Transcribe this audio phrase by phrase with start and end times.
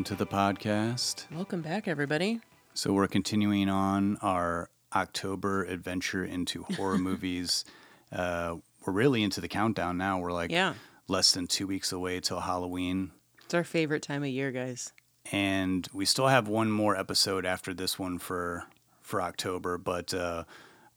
[0.00, 1.26] Welcome to the podcast.
[1.30, 2.40] Welcome back, everybody.
[2.72, 7.66] So, we're continuing on our October adventure into horror movies.
[8.10, 10.18] Uh, we're really into the countdown now.
[10.18, 10.72] We're like Yeah.
[11.06, 13.10] less than two weeks away till Halloween.
[13.44, 14.94] It's our favorite time of year, guys.
[15.30, 18.64] And we still have one more episode after this one for,
[19.02, 20.44] for October, but uh,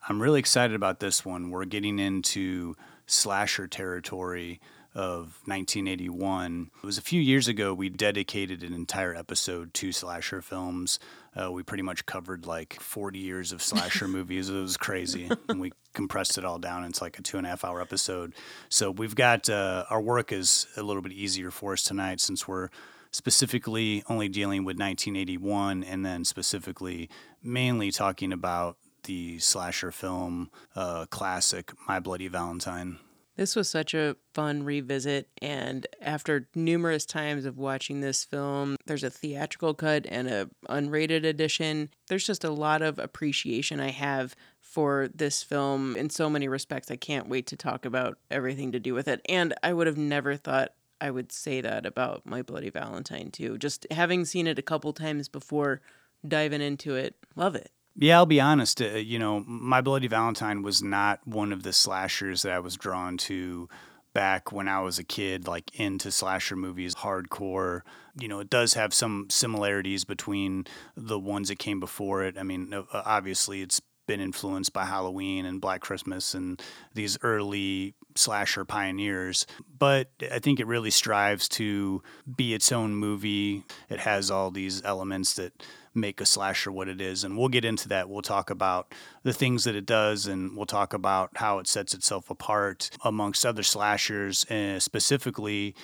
[0.07, 1.49] I'm really excited about this one.
[1.49, 2.75] We're getting into
[3.05, 4.61] slasher territory
[4.95, 6.71] of 1981.
[6.75, 10.99] It was a few years ago we dedicated an entire episode to slasher films.
[11.35, 14.49] Uh, we pretty much covered like 40 years of slasher movies.
[14.49, 15.29] It was crazy.
[15.49, 18.33] and we compressed it all down into like a two and a half hour episode.
[18.69, 22.47] So we've got uh, our work is a little bit easier for us tonight since
[22.47, 22.69] we're
[23.11, 27.09] specifically only dealing with 1981 and then specifically
[27.43, 32.99] mainly talking about the slasher film uh, classic My Bloody Valentine.
[33.35, 39.03] This was such a fun revisit, and after numerous times of watching this film, there's
[39.03, 41.89] a theatrical cut and a unrated edition.
[42.07, 46.91] There's just a lot of appreciation I have for this film in so many respects.
[46.91, 49.21] I can't wait to talk about everything to do with it.
[49.27, 53.57] And I would have never thought I would say that about My Bloody Valentine too.
[53.57, 55.81] Just having seen it a couple times before
[56.25, 57.71] diving into it, love it.
[57.95, 58.81] Yeah, I'll be honest.
[58.81, 62.75] Uh, you know, My Bloody Valentine was not one of the slashers that I was
[62.75, 63.69] drawn to
[64.13, 67.81] back when I was a kid, like into slasher movies, hardcore.
[68.19, 72.37] You know, it does have some similarities between the ones that came before it.
[72.37, 76.61] I mean, obviously, it's been influenced by Halloween and Black Christmas and
[76.93, 79.45] these early slasher pioneers.
[79.77, 82.01] But I think it really strives to
[82.35, 83.63] be its own movie.
[83.89, 85.63] It has all these elements that
[85.95, 87.23] make a slasher what it is.
[87.23, 88.09] And we'll get into that.
[88.09, 88.93] We'll talk about
[89.23, 93.45] the things that it does and we'll talk about how it sets itself apart amongst
[93.45, 95.75] other slashers, uh, specifically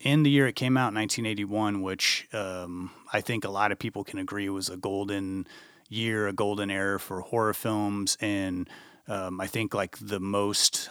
[0.00, 4.02] in the year it came out, 1981, which um, I think a lot of people
[4.02, 5.46] can agree was a golden
[5.88, 8.16] year, a golden era for horror films.
[8.20, 8.68] And
[9.08, 10.88] um, I think like the most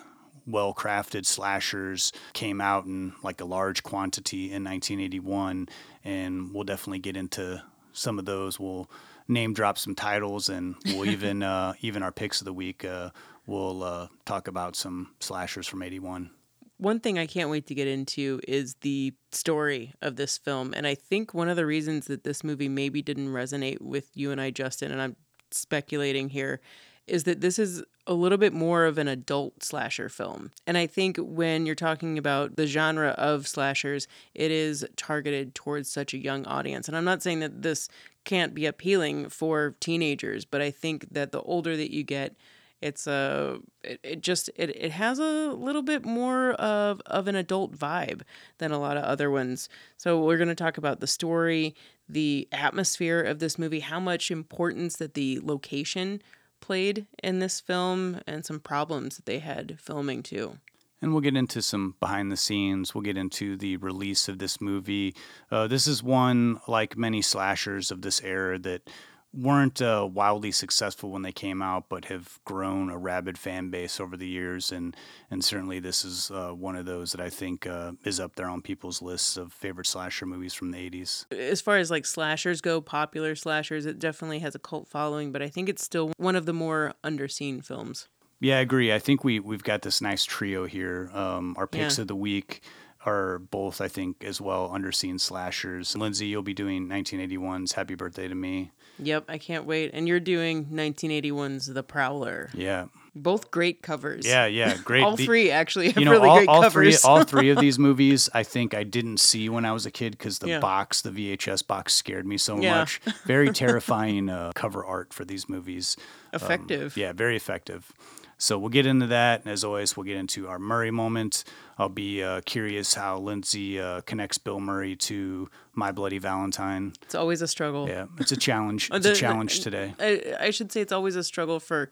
[0.49, 5.69] well crafted slashers came out in like a large quantity in 1981.
[6.03, 8.59] And we'll definitely get into some of those.
[8.59, 8.89] We'll
[9.27, 13.11] name drop some titles and we'll even, uh, even our picks of the week, uh,
[13.45, 16.31] we'll uh, talk about some slashers from 81
[16.79, 20.73] one thing I can't wait to get into is the story of this film.
[20.73, 24.31] And I think one of the reasons that this movie maybe didn't resonate with you
[24.31, 25.17] and I, Justin, and I'm
[25.51, 26.61] speculating here,
[27.05, 30.51] is that this is a little bit more of an adult slasher film.
[30.65, 35.91] And I think when you're talking about the genre of slashers, it is targeted towards
[35.91, 36.87] such a young audience.
[36.87, 37.87] And I'm not saying that this
[38.25, 42.35] can't be appealing for teenagers, but I think that the older that you get,
[42.81, 47.35] it's a it, it just it, it has a little bit more of of an
[47.35, 48.21] adult vibe
[48.57, 51.75] than a lot of other ones so we're going to talk about the story
[52.07, 56.21] the atmosphere of this movie how much importance that the location
[56.61, 60.59] played in this film and some problems that they had filming too
[61.01, 62.93] and we'll get into some behind the scenes.
[62.93, 65.15] We'll get into the release of this movie.
[65.49, 68.89] Uh, this is one, like many slashers of this era, that
[69.34, 74.00] weren't uh, wildly successful when they came out, but have grown a rabid fan base
[74.00, 74.95] over the years, and
[75.29, 78.50] and certainly this is uh, one of those that I think uh, is up there
[78.50, 81.31] on people's lists of favorite slasher movies from the '80s.
[81.31, 85.41] As far as like slashers go, popular slashers, it definitely has a cult following, but
[85.41, 88.07] I think it's still one of the more underseen films.
[88.39, 88.92] Yeah, I agree.
[88.94, 91.09] I think we we've got this nice trio here.
[91.13, 92.03] Um, our picks Yeah.
[92.03, 92.62] of the week
[93.06, 95.95] are both, I think, as well underseen slashers.
[95.95, 98.71] Lindsay, you'll be doing 1981's "Happy Birthday to Me."
[99.01, 99.92] Yep, I can't wait.
[99.94, 102.50] And you're doing 1981's The Prowler.
[102.54, 102.86] Yeah,
[103.16, 104.25] Both great covers.
[104.25, 104.78] yeah, yeah.
[104.84, 105.04] Great.
[105.04, 107.06] All The- three actually have you know, really all, great all three, covers.
[107.06, 110.12] all three of these movies, I think I didn't see when I was a kid
[110.18, 110.60] because the Yeah.
[110.60, 112.80] box, the VHS box, scared me so Yeah.
[112.80, 113.00] much.
[113.25, 115.96] Very terrifying uh, cover art for these movies.
[116.34, 116.96] Um, Effective.
[116.98, 117.92] yeah, very effective.
[118.41, 121.44] So we'll get into that, and as always, we'll get into our Murray moment.
[121.77, 126.94] I'll be uh, curious how Lindsay uh, connects Bill Murray to My Bloody Valentine.
[127.01, 127.88] It's always a struggle.
[127.89, 128.89] Yeah, it's a challenge.
[128.94, 129.94] Uh, It's a the- challenge today.
[130.00, 131.91] I, I should say it's always a struggle for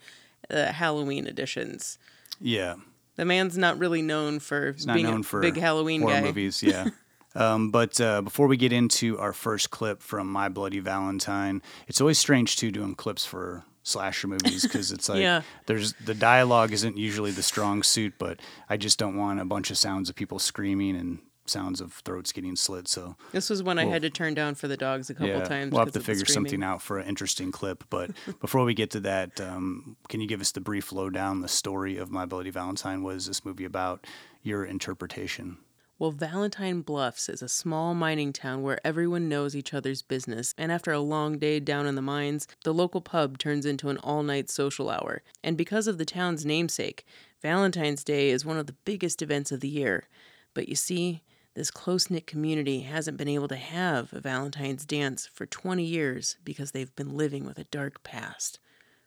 [0.49, 1.99] uh, Halloween editions.
[2.39, 2.75] Yeah.
[3.17, 6.21] The man's not really known for He's being known a for big Halloween horror guy.
[6.21, 6.63] movies.
[6.63, 6.87] Yeah.
[7.35, 12.01] Um, but uh, before we get into our first clip from My Bloody Valentine, it's
[12.01, 15.41] always strange too doing clips for slasher movies because it's like Yeah.
[15.65, 18.39] there's the dialogue isn't usually the strong suit, but
[18.69, 22.33] I just don't want a bunch of sounds of people screaming and sounds of throats
[22.33, 22.89] getting slit.
[22.89, 25.71] So This was one I had to turn down for the dogs a couple times.
[25.71, 27.85] we'll have to figure something out for an interesting clip.
[27.89, 28.11] But
[28.41, 31.95] before we get to that, um, can you give us the brief lowdown, the story
[31.97, 33.01] of My Bloody Valentine?
[33.01, 34.05] What is this movie about?
[34.43, 35.57] Your interpretation.
[35.99, 40.71] Well, Valentine Bluffs is a small mining town where everyone knows each other's business, and
[40.71, 44.21] after a long day down in the mines, the local pub turns into an all
[44.21, 45.23] night social hour.
[45.43, 47.03] And because of the town's namesake,
[47.41, 50.07] Valentine's Day is one of the biggest events of the year.
[50.53, 51.23] But you see,
[51.55, 56.37] this close knit community hasn't been able to have a Valentine's dance for 20 years
[56.43, 58.59] because they've been living with a dark past.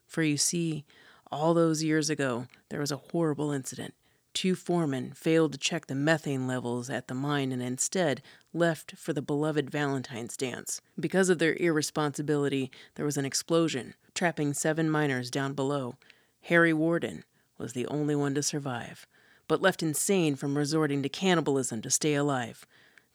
[0.08, 0.84] For you see,
[1.30, 3.94] all those years ago, there was a horrible incident.
[4.32, 8.22] Two foremen failed to check the methane levels at the mine and instead
[8.52, 10.80] left for the beloved Valentine's dance.
[10.98, 15.96] Because of their irresponsibility, there was an explosion, trapping seven miners down below.
[16.42, 17.24] Harry Warden
[17.58, 19.06] was the only one to survive,
[19.48, 22.64] but left insane from resorting to cannibalism to stay alive.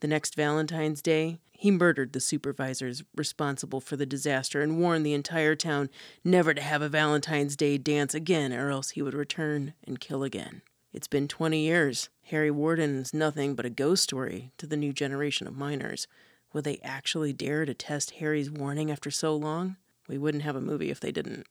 [0.01, 5.13] The next Valentine's Day, he murdered the supervisors responsible for the disaster and warned the
[5.13, 5.89] entire town
[6.23, 10.21] never to have a Valentine's Day dance again, or else he would return and kill
[10.21, 10.62] again.
[10.95, 12.07] It's been 20 years.
[12.27, 16.07] Harry Warden is nothing but a ghost story to the new generation of miners.
[16.53, 19.75] Will they actually dare to test Harry's warning after so long?
[20.07, 21.47] We wouldn't have a movie if they didn't.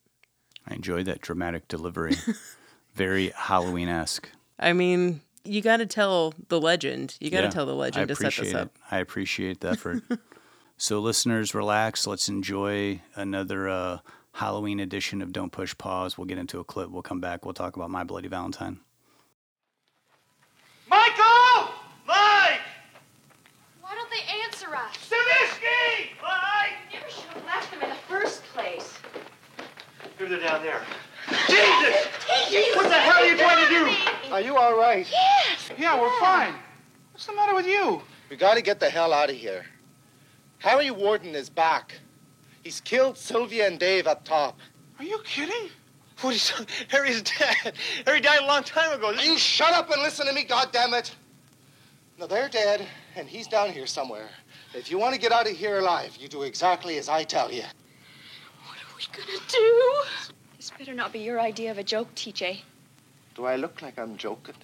[0.66, 2.16] I enjoyed that dramatic delivery.
[2.94, 4.30] Very Halloween esque.
[4.58, 7.18] I mean, you got to tell the legend.
[7.20, 8.68] You got to tell the legend to set this up.
[8.74, 8.80] It.
[8.90, 10.02] I appreciate the effort.
[10.78, 12.06] so, listeners, relax.
[12.06, 13.98] Let's enjoy another uh,
[14.32, 16.16] Halloween edition of Don't Push Pause.
[16.16, 16.88] We'll get into a clip.
[16.88, 17.44] We'll come back.
[17.44, 18.80] We'll talk about My Bloody Valentine.
[20.88, 21.74] Michael!
[22.06, 22.60] Mike!
[23.80, 24.10] Why don't
[24.74, 25.10] they answer us?
[25.10, 26.92] Stavisky!
[26.92, 28.94] Never should have left them in the first place.
[30.18, 30.80] Maybe they're down there.
[31.48, 32.06] Jesus!
[32.50, 32.76] Jesus!
[32.76, 34.32] What the hell are you trying to do?
[34.32, 35.06] Are you all right?
[35.10, 35.70] Yes.
[35.78, 36.54] Yeah, we're fine.
[37.12, 38.02] What's the matter with you?
[38.30, 39.64] We got to get the hell out of here.
[40.58, 41.94] Harry Warden is back.
[42.62, 44.58] He's killed Sylvia and Dave up top.
[44.98, 45.70] Are you kidding?
[46.20, 46.50] What is
[46.88, 47.74] Harry's dead.
[48.06, 49.12] Harry died a long time ago.
[49.12, 51.12] This- You shut up and listen to me, goddammit.
[52.18, 52.86] Now they're dead,
[53.16, 54.28] and he's down here somewhere.
[54.74, 57.52] If you want to get out of here alive, you do exactly as I tell
[57.52, 57.62] you.
[58.66, 60.02] What are we gonna do?
[60.56, 62.60] This better not be your idea of a joke, TJ.
[63.36, 64.54] Do I look like I'm joking?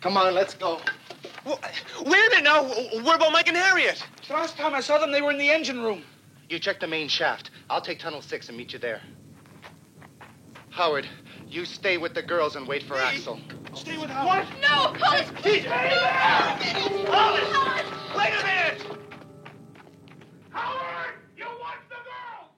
[0.00, 0.80] Come on, let's go.
[1.44, 1.58] Wait
[2.06, 2.62] a minute now.
[3.02, 4.04] What about Mike and Harriet?
[4.28, 6.02] The last time I saw them, they were in the engine room.
[6.48, 7.50] You check the main shaft.
[7.68, 9.00] I'll take tunnel six and meet you there.
[10.70, 11.08] Howard,
[11.54, 13.38] you stay with the girls and wait for Axel.
[13.74, 14.44] Stay with Howard.
[14.44, 14.60] What?
[14.60, 15.28] No, Hollis!
[15.30, 15.66] TJ!
[17.06, 18.16] Hollis!
[18.16, 18.98] Wait a minute!
[20.50, 21.14] Howard!
[21.36, 22.50] You watch the girl!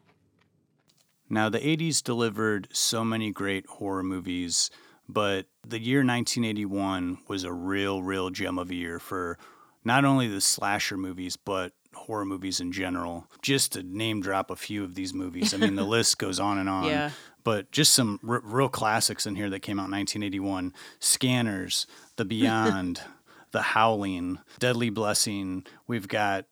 [1.29, 4.71] Now, the 80s delivered so many great horror movies,
[5.07, 9.39] but the year 1981 was a real, real gem of a year for
[9.85, 13.27] not only the slasher movies, but horror movies in general.
[13.43, 16.57] Just to name drop a few of these movies, I mean, the list goes on
[16.59, 16.85] and on.
[16.85, 17.11] Yeah.
[17.47, 21.87] But just some r- real classics in here that came out in 1981 Scanners,
[22.17, 23.03] The Beyond,
[23.53, 25.65] The Howling, Deadly Blessing.
[25.87, 26.47] We've got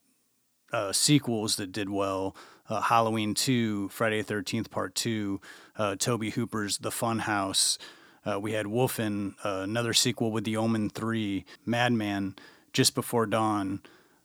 [0.72, 2.36] uh, sequels that did well.
[2.68, 5.40] Uh, Halloween 2, Friday the 13th Part 2,
[5.78, 7.76] uh, Tobe Hooper's The Fun House.
[8.24, 12.36] Uh, we had Wolfen, uh, another sequel with The Omen 3, Madman,
[12.72, 13.80] Just Before Dawn,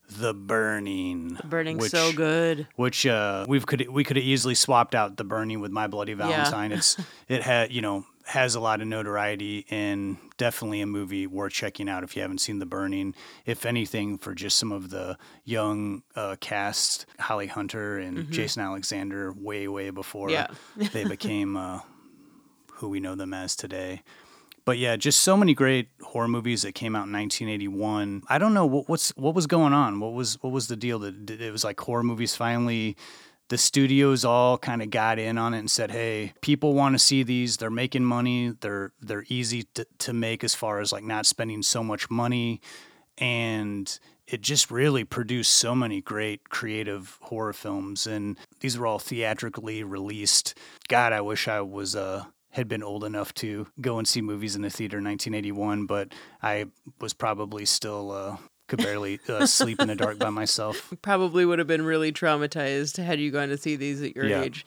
[0.09, 1.35] The Burning.
[1.35, 2.67] The Burning so good.
[2.75, 6.13] Which uh, we could we could have easily swapped out The Burning with My Bloody
[6.13, 6.71] Valentine.
[6.71, 6.97] It's
[7.27, 11.89] it had you know has a lot of notoriety and definitely a movie worth checking
[11.89, 13.15] out if you haven't seen The Burning.
[13.45, 19.31] If anything, for just some of the young uh, cast, Holly Hunter and Jason Alexander,
[19.33, 20.47] way way before Yeah.
[20.75, 21.79] they became uh,
[22.73, 24.03] who we know them as today.
[24.65, 28.23] But yeah, just so many great horror movies that came out in 1981.
[28.27, 29.99] I don't know what, what's what was going on.
[29.99, 32.95] What was what was the deal that it was like horror movies finally
[33.49, 36.99] the studios all kind of got in on it and said, "Hey, people want to
[36.99, 37.57] see these.
[37.57, 38.53] They're making money.
[38.61, 42.61] They're they're easy to, to make as far as like not spending so much money."
[43.17, 48.99] And it just really produced so many great creative horror films and these were all
[48.99, 50.53] theatrically released.
[50.87, 54.55] God, I wish I was uh had been old enough to go and see movies
[54.55, 56.65] in the theater in 1981, but I
[56.99, 58.37] was probably still uh,
[58.67, 60.93] could barely uh, sleep in the dark by myself.
[61.01, 64.41] Probably would have been really traumatized had you gone to see these at your Yeah.
[64.41, 64.65] age.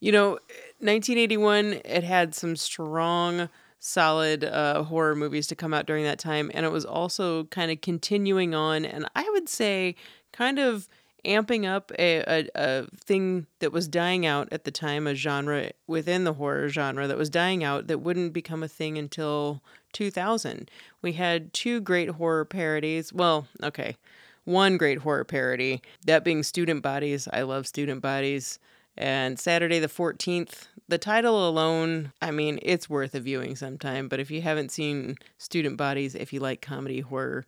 [0.00, 0.38] You know,
[0.78, 6.50] 1981, it had some strong solid uh, horror movies to come out during that time.
[6.52, 9.94] And it was also kind of continuing on, and I would say
[10.32, 10.88] kind of
[11.24, 15.70] amping up a, a, a thing that was dying out at the time, a genre
[15.86, 19.62] within the horror genre that was dying out that wouldn't become a thing until
[19.92, 20.70] 2000.
[21.02, 23.12] We had two great horror parodies.
[23.12, 23.96] Well, okay,
[24.44, 27.28] one great horror parody, that being Student Bodies.
[27.32, 28.58] I love Student Bodies.
[28.96, 34.08] And Saturday the 14th, the title alone, I mean, it's worth a viewing sometime.
[34.08, 37.46] But if you haven't seen Student Bodies, if you like comedy horror,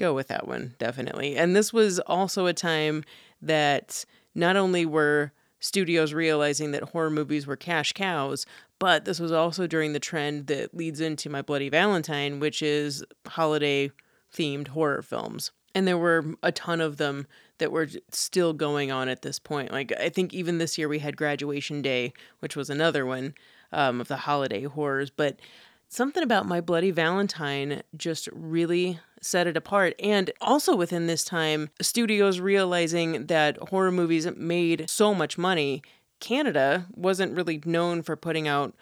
[0.00, 1.36] go with that one, definitely.
[1.36, 3.04] And this was also a time
[3.42, 4.04] that
[4.34, 8.46] not only were studios realizing that horror movies were cash cows,
[8.78, 13.04] but this was also during the trend that leads into My Bloody Valentine, which is
[13.26, 13.90] holiday
[14.34, 15.52] themed horror films.
[15.74, 17.26] And there were a ton of them
[17.58, 19.70] that were still going on at this point.
[19.70, 23.34] Like, I think even this year we had Graduation Day, which was another one
[23.70, 25.10] um, of the holiday horrors.
[25.10, 25.38] But
[25.90, 29.94] something about My Bloody Valentine just really set it apart.
[30.00, 35.82] And also within this time, studios realizing that horror movies made so much money.
[36.20, 38.74] Canada wasn't really known for putting out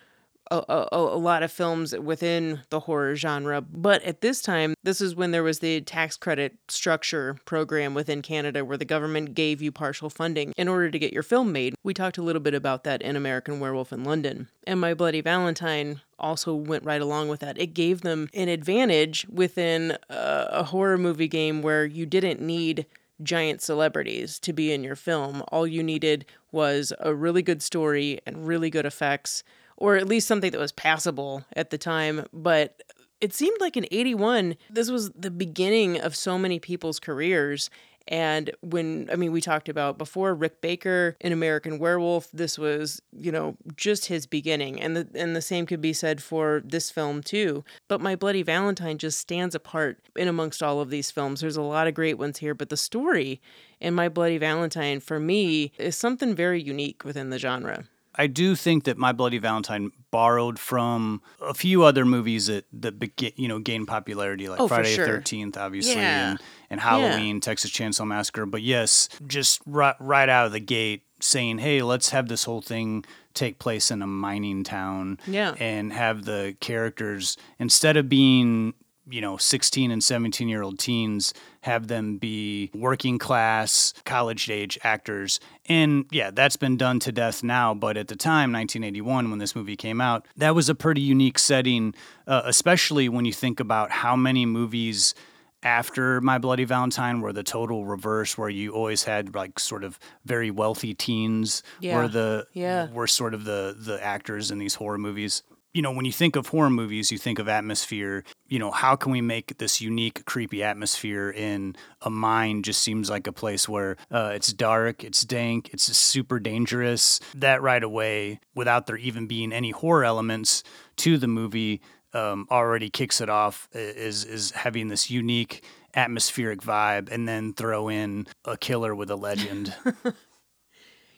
[0.50, 3.60] a, a, a, lot of films within the horror genre.
[3.60, 8.22] But at this time, this is when there was the tax credit structure program within
[8.22, 11.74] Canada where the government gave you partial funding in order to get your film made.
[11.82, 14.48] We talked a little bit about that in American Werewolf in London.
[14.66, 17.58] And My Bloody Valentine also went right along with that.
[17.58, 22.86] It gave them an advantage within a, a horror movie game where you didn't need
[23.22, 25.42] giant celebrities to be in your film.
[25.48, 29.42] All you needed was a really good story and really good effects
[29.78, 32.26] or at least something that was passable at the time.
[32.32, 32.82] But
[33.20, 37.70] it seemed like in 81, this was the beginning of so many people's careers.
[38.08, 43.02] And when, I mean, we talked about before Rick Baker in American Werewolf, this was,
[43.12, 44.80] you know, just his beginning.
[44.80, 47.64] And the, and the same could be said for this film too.
[47.86, 51.42] But My Bloody Valentine just stands apart in amongst all of these films.
[51.42, 53.42] There's a lot of great ones here, but the story
[53.78, 57.84] in My Bloody Valentine, for me, is something very unique within the genre.
[58.18, 62.98] I do think that My Bloody Valentine borrowed from a few other movies that that
[62.98, 66.30] begin, you know gained popularity, like Oh, Friday the Thirteenth, obviously, Yeah.
[66.32, 68.44] and, and Halloween, Texas Chainsaw Massacre.
[68.46, 72.60] But yes, just right right out of the gate, saying, "Hey, let's have this whole
[72.62, 75.54] thing take place in a mining town, Yeah.
[75.60, 78.74] and have the characters instead of being."
[79.10, 81.32] You know, 16 and 17 year old teens
[81.68, 85.38] have them be working class, college age actors.
[85.66, 87.74] And yeah, that's been done to death now.
[87.74, 91.38] But at the time, 1981, when this movie came out, that was a pretty unique
[91.38, 91.94] setting,
[92.26, 95.14] uh, especially when you think about how many movies
[95.62, 99.98] after My Bloody Valentine were the total reverse, where you always had like sort of
[100.24, 101.96] very wealthy teens Yeah.
[101.96, 102.90] were the Yeah.
[102.92, 105.42] were sort of the the actors in these horror movies.
[105.74, 108.24] You know, when you think of horror movies, you think of atmosphere.
[108.46, 112.62] You know, how can we make this unique, creepy atmosphere in a mine?
[112.62, 117.20] Just seems like a place where uh, it's dark, it's dank, it's super dangerous.
[117.34, 120.62] That right away, without there even being any horror elements
[120.96, 121.82] to the movie,
[122.14, 123.68] um, already kicks it off.
[123.72, 125.62] Is is having this unique
[125.94, 129.74] atmospheric vibe, and then throw in a killer with a legend.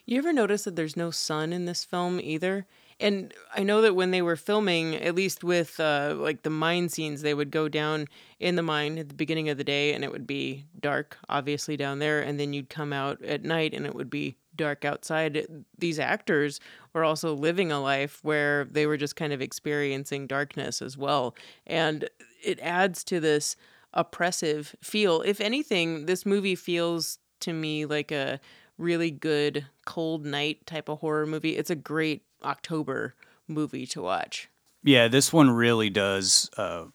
[0.05, 2.65] You ever notice that there's no sun in this film either?
[3.01, 6.87] And I know that when they were filming, at least with uh, like the mine
[6.87, 8.07] scenes, they would go down
[8.39, 11.75] in the mine at the beginning of the day and it would be dark, obviously,
[11.75, 12.21] down there.
[12.21, 15.47] And then you'd come out at night and it would be dark outside.
[15.79, 16.59] These actors
[16.93, 21.35] were also living a life where they were just kind of experiencing darkness as well.
[21.65, 22.07] And
[22.43, 23.55] it adds to this
[23.93, 25.21] oppressive feel.
[25.21, 28.39] If anything, this movie feels to me like a
[28.77, 31.57] really good cold night type of horror movie.
[31.57, 33.15] It's a great October
[33.47, 34.49] movie to watch.
[34.83, 36.85] Yeah, this one really does uh,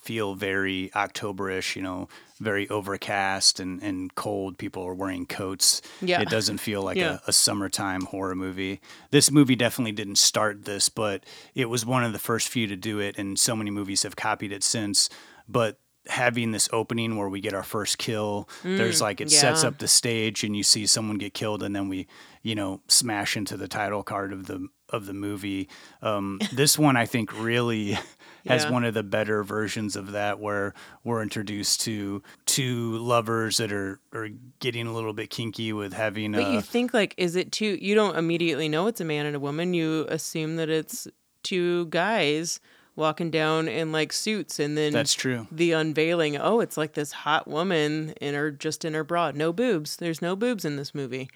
[0.00, 1.76] feel very Octoberish.
[1.76, 2.08] You know,
[2.40, 4.58] very overcast and, and cold.
[4.58, 5.82] People are wearing coats.
[6.00, 6.20] Yeah.
[6.20, 7.18] it doesn't feel like Yeah.
[7.26, 8.80] a, a summertime horror movie.
[9.10, 11.24] This movie definitely didn't start this, but
[11.54, 14.16] it was one of the first few to do it, and so many movies have
[14.16, 15.08] copied it since.
[15.48, 19.68] But having this opening where we get our first kill, there's like it sets Mm,
[19.68, 22.06] up the stage, and you see someone get killed, and then we,
[22.42, 25.68] you know, smash into the title card of the of the movie.
[26.02, 27.92] Um, this one, I think, really
[28.46, 28.70] has Yeah.
[28.70, 34.00] one of the better versions of that, where we're introduced to two lovers that are
[34.12, 34.28] are
[34.60, 36.32] getting a little bit kinky with having.
[36.32, 39.26] But uh, you think like is it two you don't immediately know it's a man
[39.26, 39.74] and a woman.
[39.74, 41.08] You assume that it's
[41.42, 42.60] two guys
[42.96, 45.48] walking down in like suits and then That's true.
[45.50, 49.32] the unveiling, oh, it's like this hot woman in her just in her bra.
[49.34, 49.96] No boobs.
[49.96, 51.28] There's no boobs in this movie.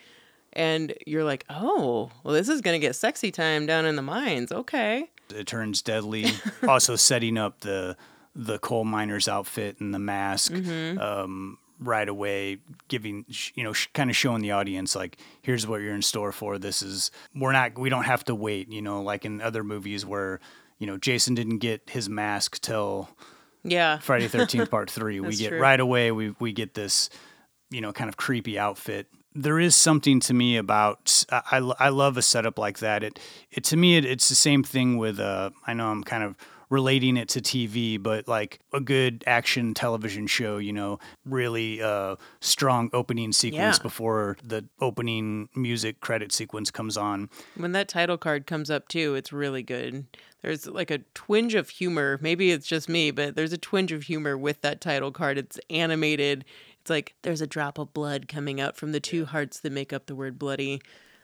[0.55, 4.51] And you're like, oh, well, this is gonna get sexy time down in the mines.
[4.53, 5.11] Okay.
[5.35, 6.27] It turns deadly.
[6.69, 7.97] also setting up the
[8.35, 13.25] the coal miner's outfit and the mask um, right away, giving
[13.55, 16.59] you know sh- kind of showing the audience like here's what you're in store for.
[16.59, 18.73] This is we're not we don't have to wait.
[18.73, 20.41] You know, like in other movies where
[20.79, 23.09] you know Jason didn't get his mask till
[23.65, 23.99] Yeah.
[23.99, 25.21] Friday Thirteenth Part Three.
[25.21, 25.61] we get true.
[25.61, 26.11] right away.
[26.13, 27.11] We we get this,
[27.71, 29.09] you know, kind of creepy outfit.
[29.43, 33.03] There is something to me about I, I, I love a setup like that.
[33.03, 33.19] It
[33.51, 36.35] it to me it, it's the same thing with uh I know I'm kind of
[36.71, 42.17] relating it to TV, but like a good action television show, you know, really uh
[42.41, 43.83] strong opening sequence Yeah.
[43.83, 47.31] before the opening music credit sequence comes on.
[47.57, 50.07] When that title card comes up too, it's really good.
[50.43, 52.19] There's like a twinge of humor.
[52.23, 55.37] Maybe it's just me, but there's a twinge of humor with that title card.
[55.39, 56.45] It's animated.
[56.81, 59.93] It's like there's a drop of blood coming out from the two hearts that make
[59.93, 60.81] up the word bloody.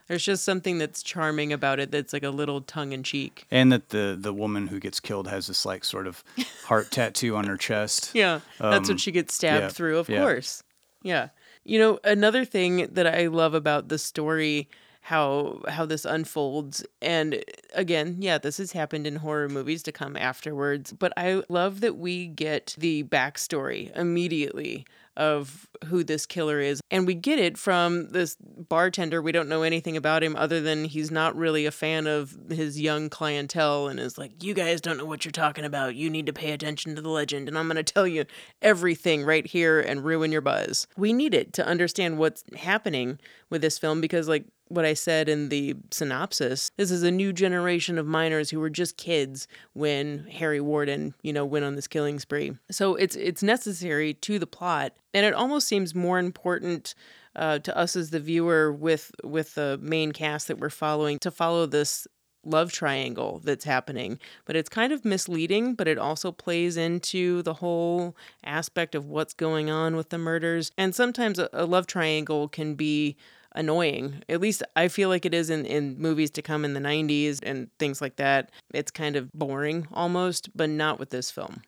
[0.07, 3.47] There's just something that's charming about it that's like a little tongue in cheek.
[3.51, 6.23] And that the the woman who gets killed has this like sort of
[6.65, 8.11] heart tattoo on her chest.
[8.13, 10.21] Yeah, that's Um, what she gets stabbed yeah, through, of yeah.
[10.21, 10.63] course.
[11.03, 11.29] Yeah.
[11.65, 14.69] You know, another thing that I love about the story
[15.01, 17.43] how how this unfolds and
[17.75, 21.97] again, yeah, this has happened in horror movies to come afterwards, but I love that
[21.97, 26.81] we get the backstory immediately of who this killer is.
[26.91, 29.23] And we get it from this bartender.
[29.23, 32.81] We don't know anything about him other than he's not really a fan of his
[32.81, 35.95] young clientele and is like, You guys don't know what you're talking about.
[35.95, 37.49] You need to pay attention to the legend.
[37.49, 38.25] And I'm going to tell you
[38.63, 40.87] everything right here and ruin your buzz.
[40.97, 43.19] We need it to understand what's happening
[43.51, 47.33] with this film because, like, what I said in the synopsis, this is a new
[47.33, 51.87] generation of miners who were just kids when Harry Warden, you know, went on this
[51.87, 52.57] killing spree.
[52.71, 56.95] So it's it's necessary to the plot, and it almost seems more important
[57.37, 61.31] uh, to us as the viewer with with the main cast that we're following to
[61.31, 62.07] follow this
[62.47, 67.55] love triangle that's happening but it's kind of misleading but it also plays into the
[67.55, 72.47] whole aspect of what's going on with the murders and sometimes a, a love triangle
[72.47, 73.17] can be
[73.55, 76.81] annoying at least i feel like it is in, in movies to come in the
[76.81, 81.63] 90s and things like that it's kind of boring almost but not with this film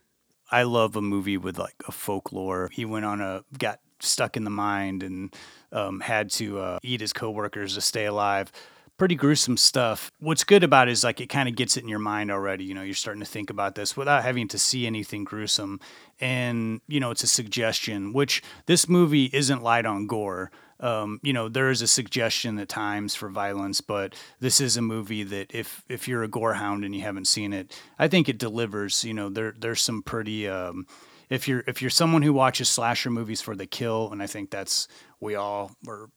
[0.51, 2.71] I love a movie with like a folklore.
[2.73, 5.35] He went on a got stuck in the mind and
[5.73, 8.53] um, had to uh, eat his coworkers to stay alive.
[8.99, 10.11] Pretty gruesome stuff.
[10.21, 12.65] What's good about it is like it kind of gets it in your mind already.
[12.65, 15.81] You know, you're starting to think about this without having to see anything gruesome.
[16.19, 20.51] And, you know, it's a suggestion, which this movie isn't light on gore.
[20.81, 24.83] Um, you know, there is a suggestion at times for violence, but this is a
[24.83, 28.29] movie that if if you're a gore hound and you haven't seen it, I think
[28.29, 29.05] it delivers.
[29.05, 30.87] You know, there there's some pretty um,
[31.31, 34.51] if you're if you're someone who watches slasher movies for the kill, and I think
[34.51, 34.87] that's
[35.21, 36.11] we all were.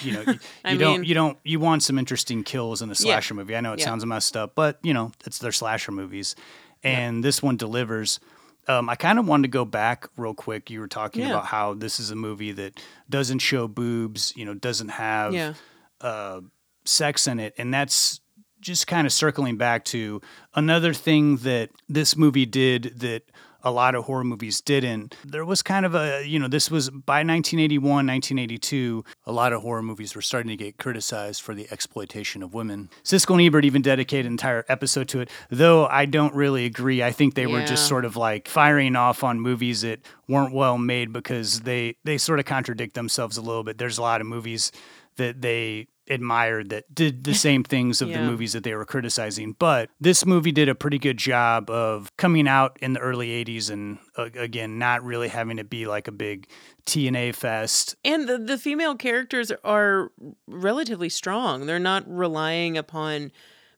[0.00, 0.38] You know, you,
[0.70, 3.54] you don't mean- you don't you want some interesting kills in a slasher movie.
[3.56, 3.84] I know it Yeah.
[3.86, 6.36] sounds messed up, but you know it's their slasher movies,
[6.82, 8.20] and this one delivers.
[8.68, 10.70] Um, I kind of wanted to go back real quick.
[10.70, 11.30] You were talking Yeah.
[11.30, 15.54] about how this is a movie that doesn't show boobs, you know, doesn't have yeah
[16.00, 16.40] uh,
[16.84, 18.20] sex in it, and that's
[18.60, 20.20] just kind of circling back to
[20.54, 23.22] another thing that this movie did that
[23.64, 25.16] a lot of horror movies didn't.
[25.24, 29.62] There was kind of a, you know, this was by 1981, 1982, a lot of
[29.62, 32.90] horror movies were starting to get criticized for the exploitation of women.
[33.02, 37.02] Siskel and Ebert even dedicated an entire episode to it, though I don't really agree.
[37.02, 40.78] I think they were just sort of like firing off on movies that weren't well
[40.78, 43.78] made because they they sort of contradict themselves a little bit.
[43.78, 44.70] There's a lot of movies
[45.16, 49.54] that they admired that did the same things of the movies that they were criticizing.
[49.58, 53.70] But this movie did a pretty good job of coming out in the early 80s
[53.70, 56.48] and uh, again, not really having it be like a big
[56.86, 57.96] TNA fest.
[58.04, 60.12] And the, the female characters are
[60.46, 61.66] relatively strong.
[61.66, 63.32] They're not relying upon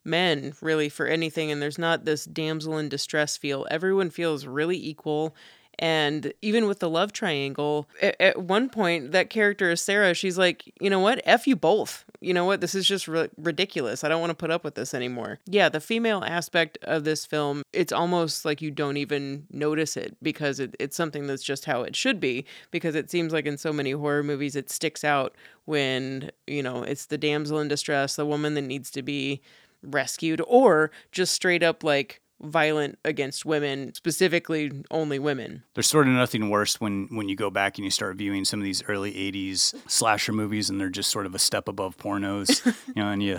[0.05, 1.51] men really for anything.
[1.51, 3.67] And there's not this damsel in distress feel.
[3.71, 5.35] Everyone feels really equal.
[5.79, 10.15] And even with the love triangle, at, at one point, that character is Sarah.
[10.15, 11.21] She's like, you know what?
[11.25, 12.05] F you both.
[12.21, 12.63] You know what?
[12.63, 14.03] This is just ri- ridiculous.
[14.03, 15.39] I don't want to put up with this anymore.
[15.45, 20.17] Yeah, the female aspect of this film, it's almost like you don't even notice it
[20.23, 22.47] because it, it's something that's just how it should be.
[22.71, 25.35] Because it seems like in so many horror movies, it sticks out
[25.67, 29.43] when, you know, it's the damsel in distress, the woman that needs to be
[29.83, 35.63] rescued, or just straight up like violent against women, specifically only women.
[35.75, 38.61] There's sort of nothing worse when when you go back and you start viewing some
[38.61, 42.65] of these early 80s slasher movies and they're just sort of a step above pornos,
[42.87, 43.39] you know, and you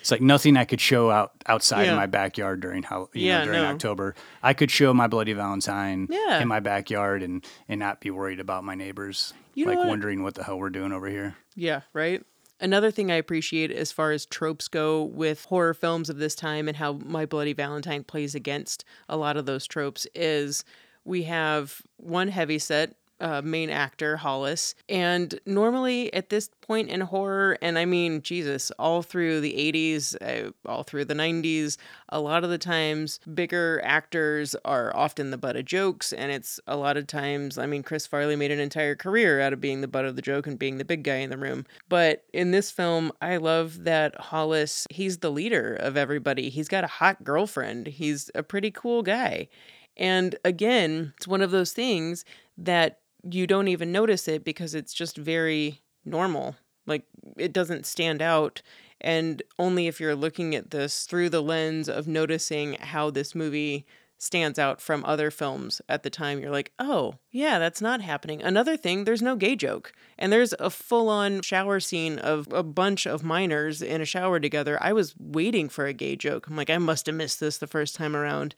[0.00, 1.90] it's like nothing I could show out outside Yeah.
[1.90, 3.68] in my backyard during how you Yeah, know during no.
[3.68, 4.14] October.
[4.42, 6.40] I could show my Bloody Valentine Yeah.
[6.40, 9.88] in my backyard and and not be worried about my neighbors You like what?
[9.88, 11.36] wondering what the hell we're doing over here.
[11.54, 12.22] Yeah, right?
[12.60, 16.68] Another thing I appreciate as far as tropes go with horror films of this time
[16.68, 20.62] and how My Bloody Valentine plays against a lot of those tropes is
[21.04, 24.74] we have one heavy set uh, main actor, Hollis.
[24.88, 30.16] And normally at this point in horror, and I mean, Jesus, all through the 80s,
[30.20, 31.76] uh, all through the 90s,
[32.08, 36.12] a lot of the times bigger actors are often the butt of jokes.
[36.12, 39.52] And it's a lot of times, I mean, Chris Farley made an entire career out
[39.52, 41.66] of being the butt of the joke and being the big guy in the room.
[41.88, 46.48] But in this film, I love that Hollis, he's the leader of everybody.
[46.48, 49.48] He's got a hot girlfriend, he's a pretty cool guy.
[49.96, 52.24] And again, it's one of those things
[52.56, 56.56] that you don't even notice it because it's just very normal.
[56.86, 57.04] Like
[57.36, 58.62] it doesn't stand out.
[59.00, 63.86] And only if you're looking at this through the lens of noticing how this movie
[64.18, 68.42] stands out from other films at the time, you're like, oh, yeah, that's not happening.
[68.42, 69.94] Another thing, there's no gay joke.
[70.18, 74.38] And there's a full on shower scene of a bunch of miners in a shower
[74.38, 74.76] together.
[74.82, 76.48] I was waiting for a gay joke.
[76.48, 78.54] I'm like, I must have missed this the first time around.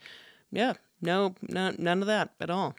[0.51, 2.75] Yeah, no, no none of that at all.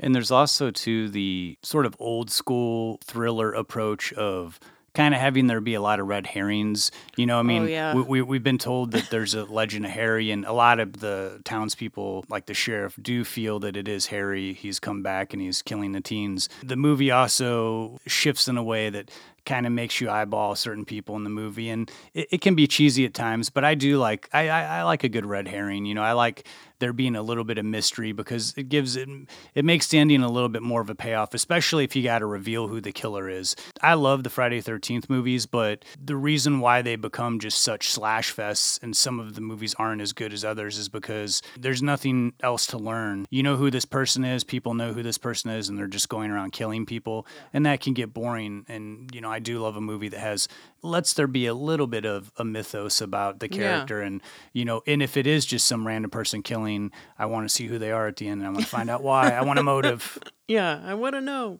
[0.00, 4.58] And there's also to the sort of old school thriller approach of
[4.94, 6.90] kind of having there be a lot of red herrings.
[7.16, 7.94] You know, I oh, mean, oh, yeah.
[7.94, 11.00] we, we, have been told that there's a legend of Harry, and a lot of
[11.00, 14.52] the townspeople, like the sheriff, do feel that it is Harry.
[14.52, 16.48] He's come back and he's killing the teens.
[16.62, 19.10] The movie also shifts in a way that
[19.46, 22.66] kind of makes you eyeball certain people in the movie and it, it, can be
[22.66, 25.86] cheesy at times but i do like I, I, I like a good red herring
[25.86, 26.46] you know i like
[26.80, 29.08] there being a little bit of mystery because it gives it
[29.54, 32.18] it makes the ending a little bit more of a payoff, especially if you got
[32.20, 33.54] to reveal who the killer is.
[33.80, 38.34] I love the Friday Thirteenth movies, but the reason why they become just such slash
[38.34, 42.32] fests and some of the movies aren't as good as others is because there's nothing
[42.42, 43.26] else to learn.
[43.30, 46.08] You know who this person is, people know who this person is, and they're just
[46.08, 48.64] going around killing people, and that can get boring.
[48.68, 50.48] And you know, I do love a movie that has
[50.82, 54.06] lets there be a little bit of a mythos about the character, yeah.
[54.06, 57.54] and you know, and if it is just some random person killing I want to
[57.54, 59.30] see who they are at the end and I want to find out why.
[59.30, 60.18] I want a motive.
[60.48, 61.58] Yeah, I want to know.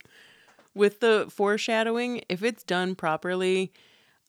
[0.74, 3.72] With the foreshadowing, if it's done properly,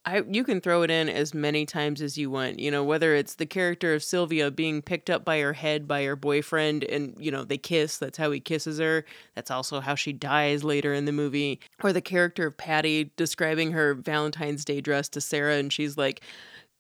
[0.03, 2.59] I you can throw it in as many times as you want.
[2.59, 6.03] You know, whether it's the character of Sylvia being picked up by her head by
[6.05, 9.05] her boyfriend and, you know, they kiss, that's how he kisses her.
[9.35, 11.59] That's also how she dies later in the movie.
[11.83, 16.21] Or the character of Patty describing her Valentine's Day dress to Sarah and she's like,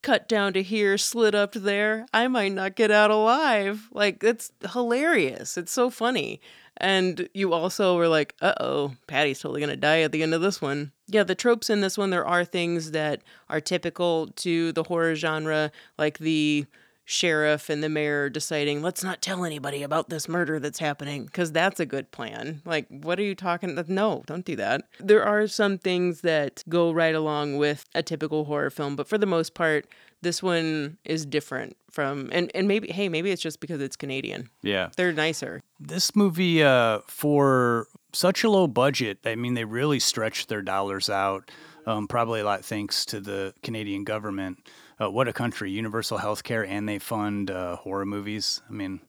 [0.01, 2.07] cut down to here, slit up there.
[2.11, 3.87] I might not get out alive.
[3.91, 5.57] Like, it's hilarious.
[5.57, 6.41] It's so funny.
[6.77, 10.33] And you also were like, uh oh, Patty's totally going to die at the end
[10.33, 10.91] of this one.
[11.07, 15.15] Yeah, the tropes in this one, there are things that are typical to the horror
[15.15, 16.65] genre, like the
[17.03, 21.51] sheriff and the mayor deciding, let's not tell anybody about this murder that's happening, because
[21.51, 22.61] that's a good plan.
[22.63, 23.77] Like, what are you talking?
[23.89, 24.83] No, don't do that.
[24.99, 29.17] There are some things that go right along with a typical horror film, but for
[29.17, 29.87] the most part,
[30.21, 34.49] this one is different from and and maybe hey maybe it's just because it's Canadian.
[34.61, 34.89] Yeah.
[34.95, 35.61] They're nicer.
[35.79, 41.09] This movie uh for such a low budget, I mean they really stretched their dollars
[41.09, 41.51] out.
[41.87, 44.59] Um, probably a lot thanks to the Canadian government
[45.01, 48.61] uh, what a country, universal health care, and they fund uh, horror movies.
[48.69, 49.01] I mean,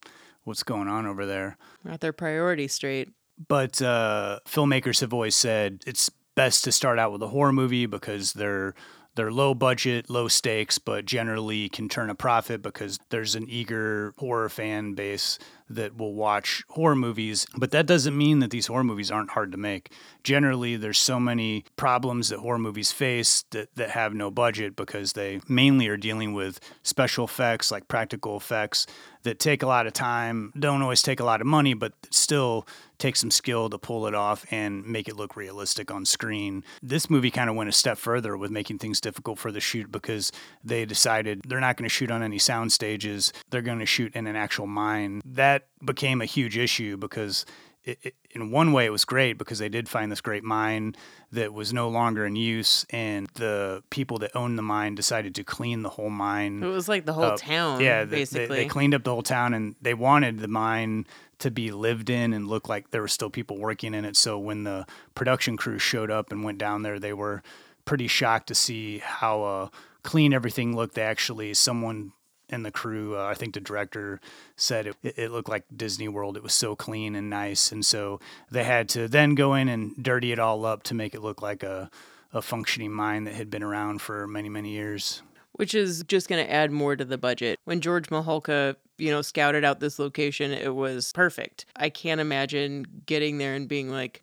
[0.44, 1.59] what's going on over there?
[1.87, 3.11] Got their priorities straight.
[3.48, 7.87] But uh, filmmakers have always said it's best to start out with a horror movie
[7.87, 8.75] because they're
[9.14, 14.14] they're low budget, low stakes, but generally can turn a profit because there's an eager
[14.18, 17.46] horror fan base that will watch horror movies.
[17.57, 19.92] But that doesn't mean that these horror movies aren't hard to make.
[20.22, 25.12] Generally, there's so many problems that horror movies face that, that have no budget because
[25.12, 28.87] they mainly are dealing with special effects, like practical effects,
[29.22, 32.66] that take a lot of time, don't always take a lot of money, but still
[33.03, 36.62] take some skill to pull it off and make it look realistic on screen.
[36.81, 39.91] This movie kind of went a step further with making things difficult for the shoot
[39.91, 40.31] because
[40.62, 44.15] they decided they're not going to shoot on any sound stages, they're going to shoot
[44.15, 45.21] in an actual mine.
[45.25, 47.45] That became a huge issue because
[47.85, 50.95] it, it, in one way, it was great because they did find this great mine
[51.33, 55.45] that was no longer in use, and the people that owned the mine decided to
[55.45, 56.62] clean the whole mine.
[56.62, 57.40] It was like the whole up.
[57.40, 57.81] town.
[57.81, 61.07] Yeah, basically, they, they, cleaned up the whole town, and they wanted the mine
[61.40, 64.16] to be lived in and look like there were still people working in it.
[64.16, 67.42] So when the production crew showed up and went down there, they were
[67.85, 69.68] pretty shocked to see how uh,
[70.05, 70.95] clean everything looked.
[70.95, 72.12] They actually someone
[72.53, 73.17] and the crew.
[73.17, 74.21] Uh, I think the director
[74.57, 76.37] said it, it looked like Disney World.
[76.37, 79.97] It was so clean and nice, and so they had to then go in and
[80.01, 81.91] dirty it all up to make it look like a
[82.35, 85.23] a functioning mine that had been around for many many years.
[85.53, 87.61] Which is just going to add more to the budget.
[87.65, 91.67] When George Mihalka, you know, scouted out this location, it was perfect.
[91.77, 94.23] I can't imagine getting there and being like,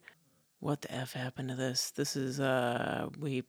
[0.59, 1.91] "What the f happened to this?
[1.91, 3.43] This is uh, we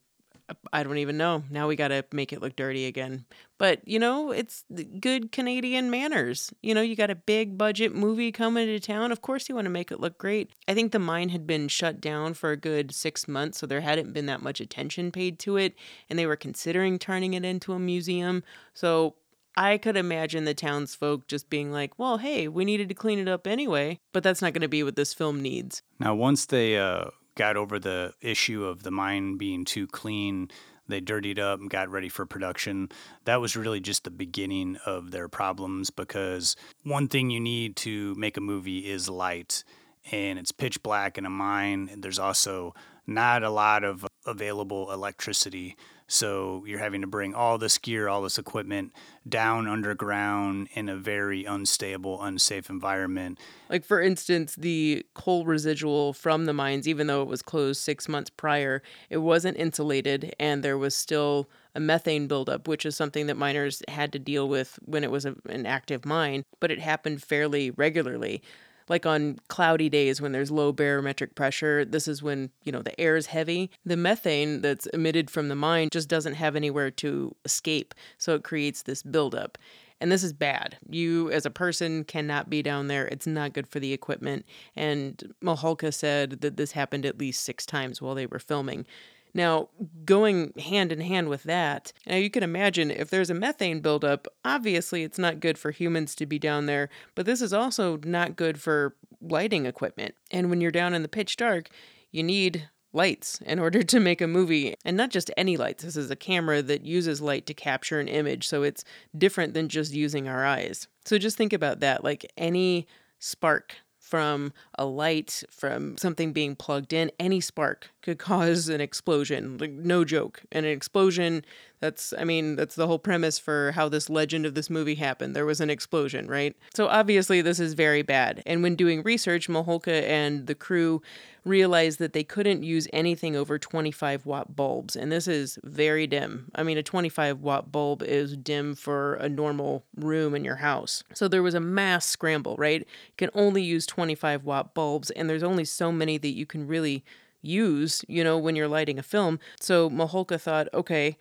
[0.73, 1.45] I don't even know.
[1.51, 3.25] Now we got to make it look dirty again.
[3.59, 4.65] But, you know, it's
[5.01, 6.53] good Canadian manners.
[6.63, 9.13] You know, you got a big budget movie coming to town.
[9.13, 10.51] Of course, you want to make it look great.
[10.67, 13.83] I think the mine had been shut down for a good six months, so there
[13.83, 15.75] hadn't been that much attention paid to it.
[16.09, 18.43] And they were considering turning it into a museum.
[18.73, 19.17] So
[19.57, 23.29] I could imagine the townsfolk just being like, well, hey, we needed to clean it
[23.29, 24.01] up anyway.
[24.13, 25.83] But that's not going to be what this film needs.
[25.99, 30.51] Now, once they uh, got over the issue of the mine being too clean,
[30.87, 32.91] they dirtied up and got ready for production.
[33.25, 38.15] That was really just the beginning of their problems because one thing you need to
[38.17, 39.65] make a movie is light,
[40.13, 41.89] and it's pitch black in a mine.
[41.91, 42.75] And there's also
[43.07, 45.79] not a lot of available electricity.
[46.13, 48.93] So you're having to bring all this gear, all this equipment
[49.29, 53.39] down underground in a very unstable, unsafe environment.
[53.69, 58.09] Like, for instance, the coal residual from the mines, even though it was closed six
[58.09, 63.29] months prior, it wasn't insulated and there was still a methane buildup, which is something
[63.29, 66.81] that miners had to deal with when it was a, an active mine, but it
[66.81, 68.43] happened fairly regularly
[68.91, 73.01] like on cloudy days when there's low barometric pressure, this is when, you know, the
[73.01, 73.71] air is heavy.
[73.87, 77.95] The methane that's emitted from the mine just doesn't have anywhere to escape.
[78.19, 79.57] So it creates this buildup.
[80.01, 80.77] And this is bad.
[80.89, 83.07] You, as a person, cannot be down there.
[83.07, 84.45] It's not good for the equipment.
[84.75, 88.87] And Mihalka said that this happened at least six times while they were filming.
[89.35, 89.69] Now,
[90.05, 94.27] going hand in hand with that, now you can imagine if there's a methane buildup,
[94.45, 98.37] obviously it's not good for humans to be down there, but this is also not
[98.37, 100.15] good for lighting equipment.
[100.31, 101.69] And when you're down in the pitch dark,
[102.11, 104.75] you need lights in order to make a movie.
[104.85, 108.09] And not just any lights, this is a camera that uses light to capture an
[108.09, 108.85] image, so it's
[109.17, 110.89] different than just using our eyes.
[111.05, 112.87] So just think about that like any
[113.19, 113.77] spark
[114.11, 119.57] from a light, from something being plugged in, any spark could cause an explosion.
[119.57, 120.43] Like, no joke.
[120.51, 121.45] And an explosion,
[121.81, 125.35] that's, I mean, that's the whole premise for how this legend of this movie happened.
[125.35, 126.55] There was an explosion, right?
[126.75, 128.43] So obviously, this is very bad.
[128.47, 131.01] And when doing research, Mihalka and the crew
[131.45, 134.95] realized that they couldn't use anything over 25 watt bulbs.
[134.95, 136.51] And this is very dim.
[136.55, 141.03] I mean, a 25 watt bulb is dim for a normal room in your house.
[141.15, 142.81] So there was a mass scramble, right?
[142.81, 146.67] You can only use 25 watt bulbs, and there's only so many that you can
[146.67, 147.05] really
[147.43, 149.41] use, you know, when you're lighting a film.
[149.61, 151.17] So Mihalka thought, okay,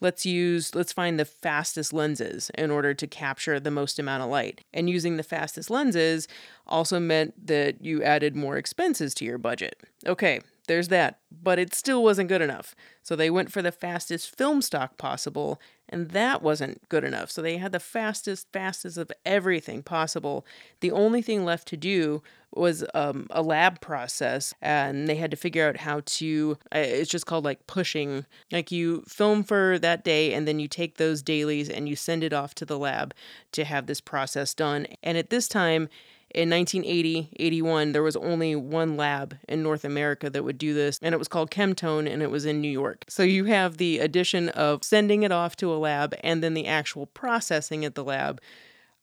[0.00, 4.30] let's use let's find the fastest lenses in order to capture the most amount of
[4.30, 4.62] light.
[4.72, 6.28] And using the fastest lenses
[6.66, 9.80] also meant that you added more expenses to your budget.
[10.06, 12.74] Okay, there's that, but it still wasn't good enough.
[13.02, 17.30] So they went for the fastest film stock possible, and that wasn't good enough.
[17.30, 20.46] So they had the fastest, fastest of everything possible.
[20.80, 22.22] The only thing left to do
[22.52, 26.56] was um, a lab process, and they had to figure out how to.
[26.74, 28.24] Uh, it's just called like pushing.
[28.50, 32.24] Like you film for that day, and then you take those dailies and you send
[32.24, 33.12] it off to the lab
[33.52, 34.86] to have this process done.
[35.02, 35.88] And at this time,
[36.34, 40.98] in 1980, 81, there was only one lab in North America that would do this,
[41.02, 43.04] and it was called Chemtone, and it was in New York.
[43.08, 46.66] So you have the addition of sending it off to a lab and then the
[46.66, 48.40] actual processing at the lab.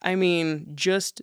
[0.02, 1.22] I mean, just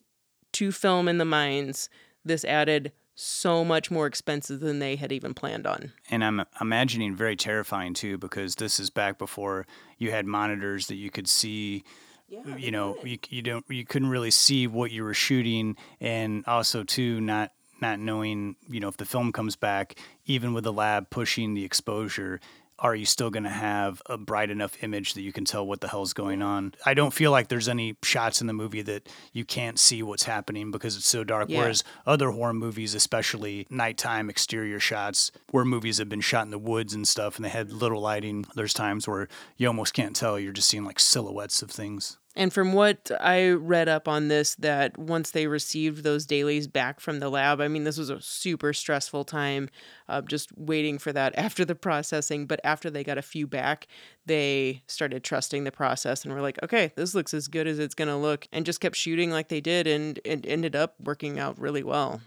[0.53, 1.89] to film in the mines,
[2.25, 5.93] this added so much more expenses than they had even planned on.
[6.11, 9.67] And I'm imagining very terrifying too, because this is back before
[9.99, 11.85] you had monitors that you could see
[12.29, 16.45] yeah, you know, you, you don't you couldn't really see what you were shooting, and
[16.47, 20.73] also too not not knowing you know if the film comes back, even with the
[20.73, 22.41] lab pushing the exposure.
[22.79, 25.81] Are you still going to have a bright enough image that you can tell what
[25.81, 26.75] the hell's going on?
[26.85, 30.25] I don't feel like there's any shots in the movie that you can't see what's
[30.25, 31.49] happening because it's so dark.
[31.49, 31.61] Yeah.
[31.61, 36.59] Whereas other horror movies, especially nighttime exterior shots, where movies have been shot in the
[36.59, 40.39] woods and stuff and they had little lighting, there's times where you almost can't tell.
[40.39, 42.19] You're just seeing like silhouettes of things.
[42.37, 46.99] And from what I read up on this, that once they received those dailies back
[46.99, 49.71] from the lab, I mean, this was a super stressful time
[50.09, 52.47] uh, just waiting for that after the processing.
[52.47, 53.87] But after they got a few back,
[54.27, 57.95] they started trusting the process and were like, okay, this looks as good as it's
[57.95, 61.39] going to look, and just kept shooting like they did, and it ended up working
[61.39, 62.21] out really well.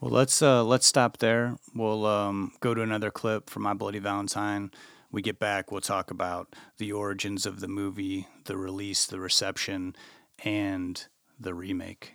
[0.00, 1.56] Well, let's uh, let's stop there.
[1.76, 4.72] We'll um, go to another clip from My Bloody Valentine
[5.12, 9.94] we get back, we'll talk about the origins of the movie, the release, the reception,
[10.42, 11.06] and
[11.38, 12.14] the remake.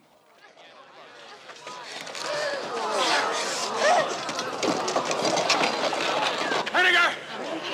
[6.74, 7.14] Hanniger,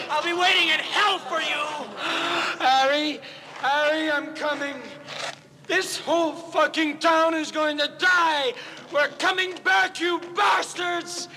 [0.10, 1.64] I'll be waiting in hell for you!
[2.60, 3.22] Harry,
[3.62, 4.76] Harry, I'm coming.
[5.68, 8.54] This whole fucking town is going to die!
[8.92, 11.30] We're coming back, you bastards!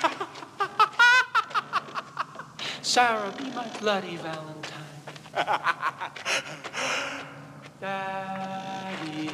[2.88, 4.72] Sarah, be my bloody Valentine.
[7.82, 9.30] Daddy,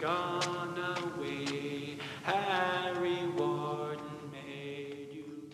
[0.00, 1.98] gone away.
[2.22, 4.00] Harry Warden
[4.32, 5.50] made you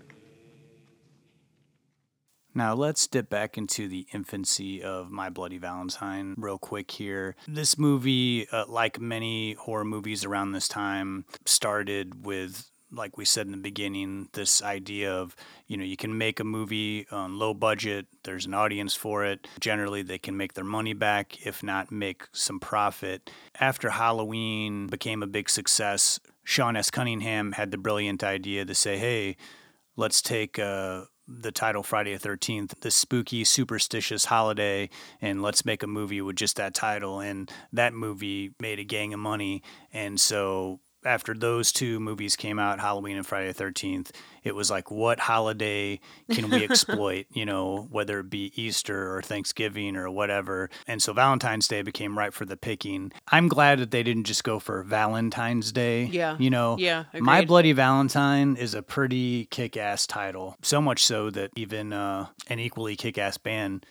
[2.54, 7.34] Now, let's dip back into the infancy of My Bloody Valentine real quick here.
[7.48, 13.46] This movie, uh, like many horror movies around this time, started with, like we said
[13.46, 17.54] in the beginning, this idea of, you know, you can make a movie on low
[17.54, 19.46] budget, there's an audience for it.
[19.60, 23.30] Generally, they can make their money back, if not make some profit.
[23.58, 26.90] After Halloween became a big success, Sean S.
[26.90, 29.36] Cunningham had the brilliant idea to say, hey,
[29.96, 35.82] let's take uh, the title Friday the 13th, the spooky, superstitious holiday, and let's make
[35.82, 37.20] a movie with just that title.
[37.20, 39.62] And that movie made a gang of money.
[39.92, 44.10] And so after those two movies came out, Halloween and Friday the 13th,
[44.44, 49.22] it was like, what holiday can we exploit, you know, whether it be Easter or
[49.22, 50.70] Thanksgiving or whatever.
[50.86, 53.12] And so Valentine's Day became ripe for the picking.
[53.28, 56.04] I'm glad that they didn't just go for Valentine's Day.
[56.04, 56.36] Yeah.
[56.38, 57.44] You know, Yeah, My.
[57.44, 60.56] Bloody Valentine is a pretty kick ass title.
[60.62, 63.86] So much so that even uh, an equally kick ass band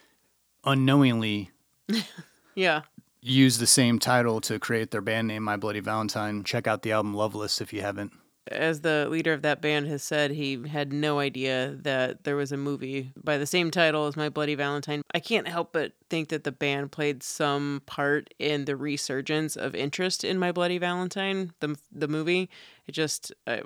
[0.63, 1.51] unknowingly
[2.55, 2.81] Yeah.
[3.21, 6.43] Used the same title to create their band name, My Bloody Valentine.
[6.43, 8.13] Check out the album Loveless if you haven't.
[8.47, 12.51] As the leader of that band has said, he had no idea that there was
[12.51, 15.03] a movie by the same title as My Bloody Valentine.
[15.13, 19.75] I can't help but think that the band played some part in the resurgence of
[19.75, 22.49] interest in My Bloody Valentine, the the movie.
[22.87, 23.61] It just, I,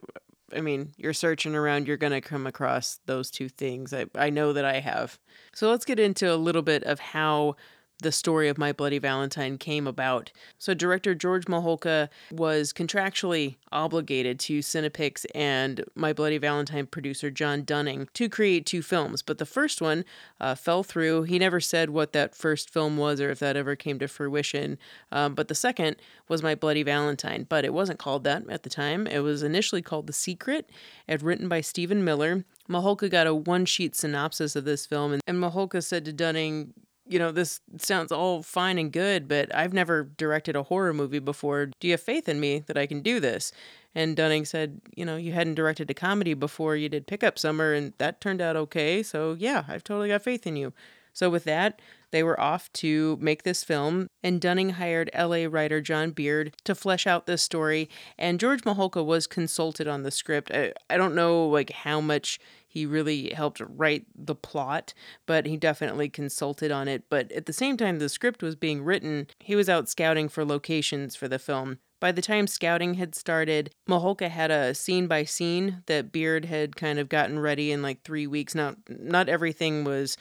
[0.53, 3.93] I mean, you're searching around, you're gonna come across those two things.
[3.93, 5.17] I I know that I have.
[5.53, 7.55] So let's get into a little bit of how
[8.01, 10.31] the story of My Bloody Valentine came about.
[10.57, 17.63] So, director George Mihalka was contractually obligated to Cinepix and My Bloody Valentine producer John
[17.63, 20.05] Dunning to create two films, but the first one
[20.39, 21.23] uh, fell through.
[21.23, 24.77] He never said what that first film was or if that ever came to fruition.
[25.11, 25.95] Um, but the second
[26.27, 29.07] was My Bloody Valentine, but it wasn't called that at the time.
[29.07, 30.69] It was initially called The Secret
[31.07, 32.45] and written by Stephen Miller.
[32.69, 36.73] Mihalka got a one sheet synopsis of this film, and, and Mihalka said to Dunning,
[37.07, 41.19] you know, this sounds all fine and good, but I've never directed a horror movie
[41.19, 41.67] before.
[41.79, 43.51] Do you have faith in me that I can do this?
[43.95, 47.73] And Dunning said, you know, you hadn't directed a comedy before you did Pickup Summer,
[47.73, 49.03] and that turned out okay.
[49.03, 50.73] So, yeah, I've totally got faith in you.
[51.13, 55.81] So, with that, they were off to make this film, and Dunning hired LA writer
[55.81, 57.89] John Beard to flesh out this story.
[58.17, 60.51] And George Mihalka was consulted on the script.
[60.51, 62.39] I, I don't know like how much
[62.73, 64.95] he really helped write the plot,
[65.27, 67.03] but he definitely consulted on it.
[67.07, 70.43] But at the same time the script was being written, he was out scouting for
[70.43, 71.77] locations for the film.
[71.99, 76.75] By the time scouting had started, Mihalka had a scene by scene that Beard had
[76.75, 78.55] kind of gotten ready in like three weeks.
[78.55, 80.17] Now, not everything was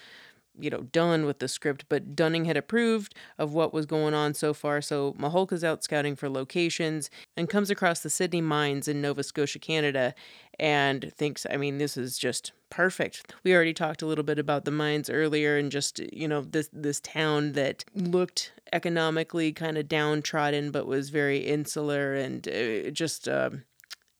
[0.59, 4.35] you know, done with the script, but Dunning had approved of what was going on
[4.35, 4.81] so far.
[4.81, 9.59] So Mihalka's out scouting for locations and comes across the Sydney Mines in Nova Scotia,
[9.59, 10.15] Canada,
[10.59, 13.33] and thinks, I mean, this is just perfect.
[13.45, 16.69] We already talked a little bit about the mines earlier and just, you know, this
[16.73, 23.29] this town that looked economically kind of downtrodden but was very insular and uh, just
[23.29, 23.65] um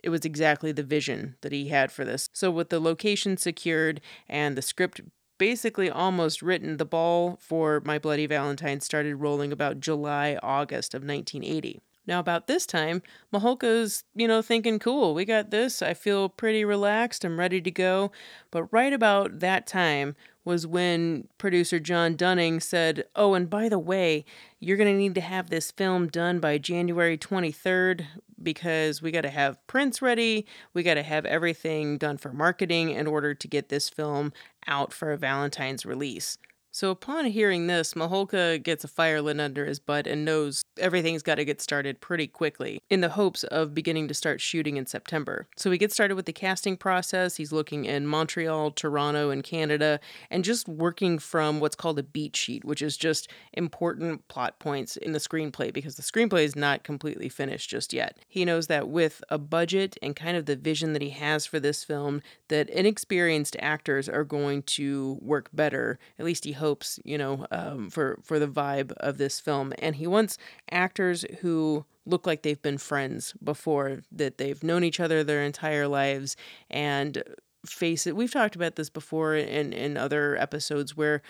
[0.03, 2.29] it was exactly the vision that he had for this.
[2.33, 5.01] So, with the location secured and the script
[5.43, 11.03] basically almost written, the ball for My Bloody Valentine started rolling about July, August of
[11.03, 11.81] 1980.
[12.07, 13.03] Now, about this time,
[13.35, 15.83] Mihalka's, you know, thinking, cool, we got this.
[15.83, 17.25] I feel pretty relaxed.
[17.25, 18.13] I'm ready to go.
[18.53, 23.81] But right about that time was when producer John Dunning said, oh, and by the
[23.81, 24.25] way,
[24.61, 28.07] you're going to need to have this film done by January 23rd
[28.43, 30.47] because we got to have prints ready.
[30.75, 34.33] We got to have everything done for marketing in order to get this film
[34.67, 36.39] out for a Valentine's release.
[36.71, 41.23] So upon hearing this, Mihalka gets a fire lit under his butt and knows everything's
[41.23, 44.87] got to get started pretty quickly in the hopes of beginning to start shooting in
[44.87, 45.47] September.
[45.57, 47.37] So we get started with the casting process.
[47.37, 52.37] He's looking in Montreal, Toronto, and Canada, and just working from what's called a beat
[52.37, 56.85] sheet, which is just important plot points in the screenplay because the screenplay is not
[56.85, 58.19] completely finished just yet.
[58.29, 61.61] He knows that with a budget and kind of the vision that he has for
[61.61, 65.99] this film, that inexperienced actors are going to work better.
[66.19, 69.97] At least he hopes, you know, um, for for the vibe of this film, and
[69.97, 70.39] he wants
[70.71, 75.87] actors who look like they've been friends before, that they've known each other their entire
[75.87, 76.37] lives,
[76.71, 77.23] and
[77.65, 78.17] face it.
[78.17, 81.23] We've talked about this before in in other episodes where,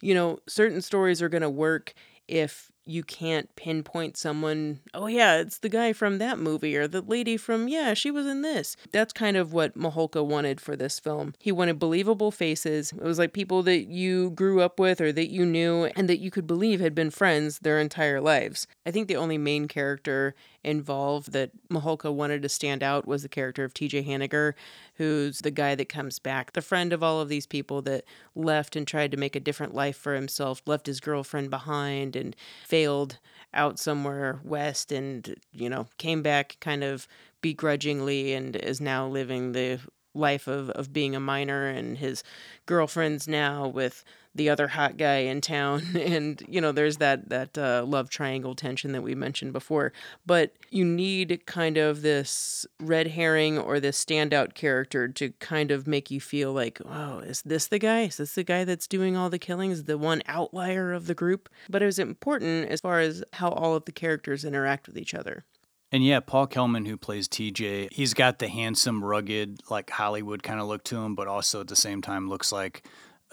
[0.00, 1.94] you know, certain stories are going to work
[2.28, 7.02] if you can't pinpoint someone, oh yeah, it's the guy from that movie or the
[7.02, 8.76] lady from, yeah, she was in this.
[8.92, 11.34] That's kind of what Mihalka wanted for this film.
[11.38, 12.92] He wanted believable faces.
[12.92, 16.20] It was like people that you grew up with or that you knew and that
[16.20, 18.66] you could believe had been friends their entire lives.
[18.84, 23.28] I think the only main character involved that Mihalka wanted to stand out was the
[23.28, 24.54] character of TJ Hanniger,
[24.96, 28.04] who's the guy that comes back, the friend of all of these people that
[28.34, 32.36] left and tried to make a different life for himself, left his girlfriend behind and
[32.66, 33.18] failed
[33.54, 37.08] out somewhere west and, you know, came back kind of
[37.40, 39.80] begrudgingly and is now living the
[40.14, 41.66] life of, of being a miner.
[41.66, 42.22] And his
[42.66, 44.04] girlfriend's now with
[44.34, 45.82] the other hot guy in town.
[46.10, 49.92] And you know there's that that uh, love triangle tension that we mentioned before.
[50.26, 55.86] But you need kind of this red herring or this standout character to kind of
[55.86, 58.02] make you feel like oh is this the guy?
[58.02, 61.48] Is this the guy that's doing all the killings the one outlier of the group?
[61.68, 65.14] But it was important as far as how all of the characters interact with each
[65.14, 65.44] other.
[65.92, 70.60] And yeah, Paul Kelman, who plays TJ, he's got the handsome, rugged, like Hollywood kind
[70.60, 72.84] of look to him, but also at the same time looks like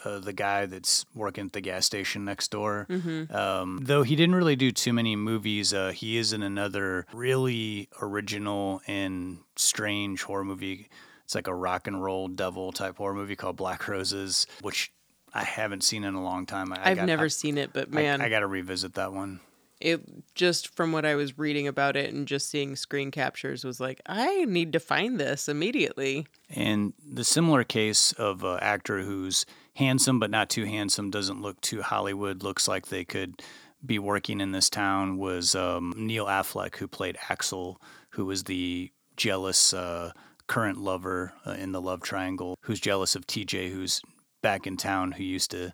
[0.05, 2.85] uh, the guy that's working at the gas station next door.
[2.89, 3.35] Mm-hmm.
[3.35, 7.89] Um, though he didn't really do too many movies, uh, he is in another really
[8.01, 10.89] original and strange horror movie.
[11.25, 14.91] It's like a rock and roll devil type horror movie called Black Roses, which
[15.33, 16.71] I haven't seen in a long time.
[16.71, 19.11] I, I've got- never I- seen it, but man, I, I got to revisit that
[19.13, 19.39] one.
[19.81, 20.01] it
[20.35, 24.01] just from what I was reading about it and just seeing screen captures was like,
[24.05, 26.25] I need to find this immediately.
[26.49, 29.45] And the similar case of an actor who's
[29.78, 33.41] handsome but not too handsome, doesn't look too Hollywood, looks like they could
[33.86, 37.80] be working in this town was um, Neil Affleck, who played Axel,
[38.11, 40.11] who was the jealous uh,
[40.47, 44.01] current lover uh, in the love triangle, who's jealous of TJ, who's
[44.41, 45.73] back in town, who used to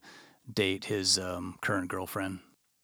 [0.51, 2.39] date his um, current girlfriend.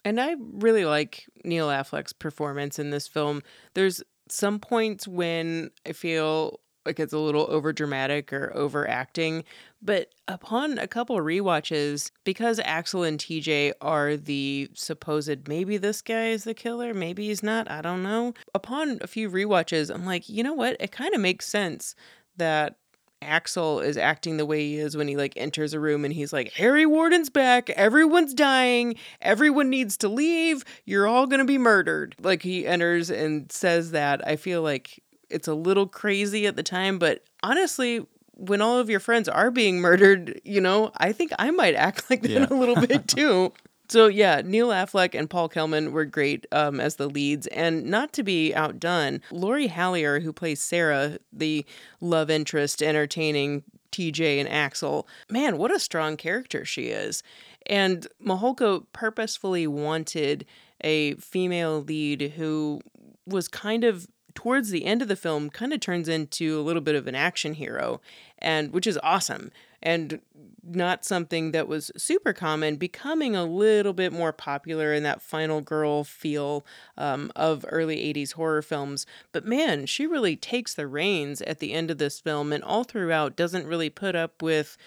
[0.06, 3.42] And I really like Neil Affleck's performance in this film.
[3.74, 9.44] There's some points when I feel like it's a little over dramatic or overacting,
[9.80, 16.30] but upon a couple rewatches, because Axel and TJ are the supposed maybe this guy
[16.30, 18.34] is the killer, maybe he's not, I don't know.
[18.56, 20.78] Upon a few rewatches, I'm like, you know what?
[20.80, 21.94] It kind of makes sense
[22.38, 22.78] that
[23.22, 26.34] Axel is acting the way he is when he like enters a room and he's
[26.34, 32.16] like, Harry Warden's back, everyone's dying, everyone needs to leave, you're all gonna be murdered.
[32.20, 34.26] Like he enters and says that.
[34.26, 38.06] I feel like it's a little crazy at the time, but honestly,
[38.36, 42.06] when all of your friends are being murdered, you know, I think I might act
[42.10, 42.48] like that Yeah.
[42.50, 43.52] a little bit too.
[43.90, 48.14] So yeah, Neil Affleck and Paul Kelman were great um, as the leads, and not
[48.14, 51.66] to be outdone, Lori Hallier, who plays Sarah, the
[52.00, 55.08] love interest, entertaining TJ and Axel.
[55.28, 57.24] Man, what a strong character she is!
[57.66, 60.46] And Mihalka purposefully wanted
[60.82, 62.82] a female lead who
[63.26, 64.08] was kind of
[64.40, 67.16] towards the end of the film kind of turns into a little bit of an
[67.16, 68.00] action hero
[68.38, 69.52] and which is awesome
[69.84, 70.22] and
[70.64, 75.60] not something that was super common becoming a little bit more popular in that final
[75.60, 76.66] girl feel
[76.98, 79.06] um, of early 80s horror films.
[79.34, 82.86] But man she really takes the reins at the end of this film and all
[82.86, 84.78] throughout doesn't really put up with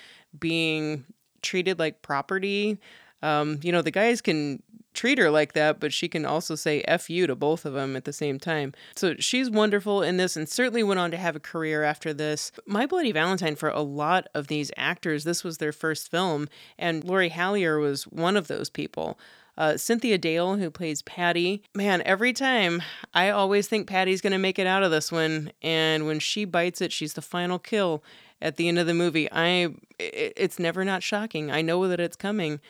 [0.40, 1.05] being
[1.42, 2.78] treated like property.
[3.22, 4.62] Um, you know the guys can
[4.95, 7.97] treat her like that, but she can also say F you to both of them
[7.97, 8.72] at the same time.
[8.95, 12.53] So she's wonderful in this and certainly went on to have a career after this.
[12.66, 17.05] My Bloody Valentine, for a lot of these actors, this was their first film, and
[17.05, 19.18] Lori Hallier was one of those people.
[19.57, 22.82] Uh, Cynthia Dale, who plays Patty, man, every time
[23.12, 25.53] I always think Patty's going to make it out of this one.
[25.61, 28.03] And when she bites it, she's the final kill
[28.40, 29.30] at the end of the movie.
[29.30, 31.51] I, it, it's never not shocking.
[31.51, 32.61] I know that it's coming.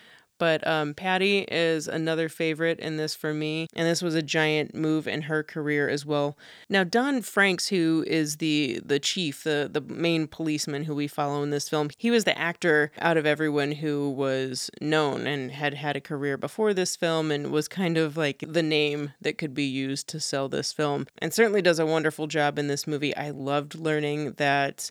[0.43, 4.74] But um, Patty is another favorite in this for me, and this was a giant
[4.74, 6.36] move in her career as well.
[6.68, 11.45] Now, Don Francks, who is the the chief, the the main policeman who we follow
[11.45, 15.74] in this film, he was the actor out of everyone who was known and had
[15.74, 19.55] had a career before this film, and was kind of like the name that could
[19.55, 23.14] be used to sell this film, and certainly does a wonderful job in this movie.
[23.16, 24.90] I loved learning that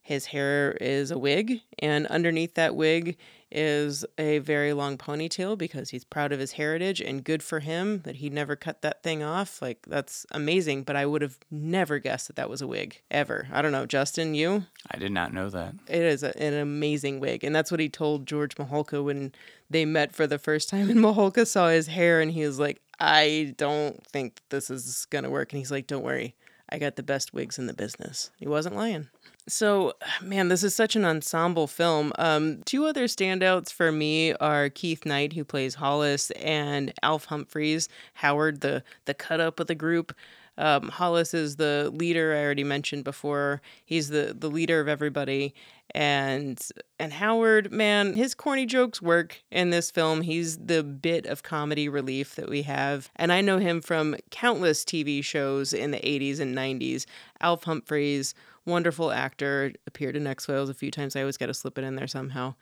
[0.00, 3.16] his hair is a wig, and underneath that wig
[3.52, 8.00] is a very long ponytail because he's proud of his heritage and good for him
[8.00, 9.60] that he never cut that thing off.
[9.60, 13.48] Like, that's amazing, but I would have never guessed that that was a wig ever.
[13.52, 13.86] I don't know.
[13.86, 14.64] Justin, you?
[14.90, 15.74] I did not know that.
[15.86, 17.44] It is a, an amazing wig.
[17.44, 19.32] And that's what he told George Mihalka when
[19.68, 20.90] they met for the first time.
[20.90, 25.24] And Mihalka saw his hair and he was like, I don't think this is going
[25.24, 25.52] to work.
[25.52, 26.34] And he's like, don't worry.
[26.68, 28.30] I got the best wigs in the business.
[28.36, 29.08] He wasn't lying.
[29.48, 32.12] So, man, this is such an ensemble film.
[32.18, 37.88] Um, two other standouts for me are Keith Knight, who plays Hollis, and Alf Humphreys,
[38.14, 40.14] Howard, the the cut up of the group.
[40.58, 43.62] Um, Hollis is the leader I already mentioned before.
[43.84, 45.54] He's the the leader of everybody,
[45.94, 46.60] and
[46.98, 50.20] and Howard, man, his corny jokes work in this film.
[50.20, 54.84] He's the bit of comedy relief that we have, and I know him from countless
[54.84, 57.06] TV shows in the '80s and '90s.
[57.40, 58.34] Alf Humphreys,
[58.64, 61.16] wonderful actor, appeared in X Files a few times.
[61.16, 62.54] I always got to slip it in there somehow.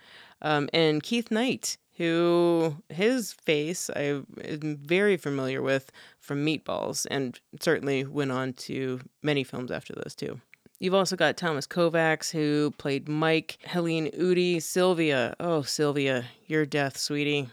[0.43, 7.39] Um, and Keith Knight, who his face I am very familiar with from Meatballs, and
[7.61, 10.41] certainly went on to many films after those too.
[10.79, 15.37] You've also got Thomas Kovacs, who played Mike, Helene Udy, Sylvia.
[15.39, 17.51] Oh, Sylvia, your death, sweetie.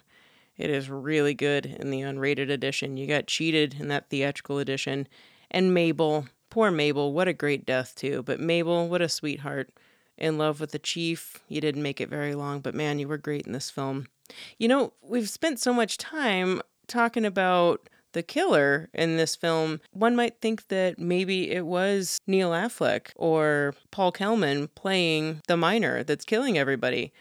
[0.58, 2.96] It is really good in the unrated edition.
[2.96, 5.10] You got cheated in that theatrical edition.
[5.52, 8.24] And Mabel, poor Mabel, what a great death, too.
[8.24, 9.70] But Mabel, what a sweetheart.
[10.18, 11.44] In love with the chief.
[11.48, 14.08] You didn't make it very long, but man, you were great in this film.
[14.58, 19.80] You know, we've spent so much time talking about the killer in this film.
[19.92, 26.04] One might think that maybe it was Neil Affleck or Paul Kelman playing the miner
[26.04, 27.14] that's killing everybody.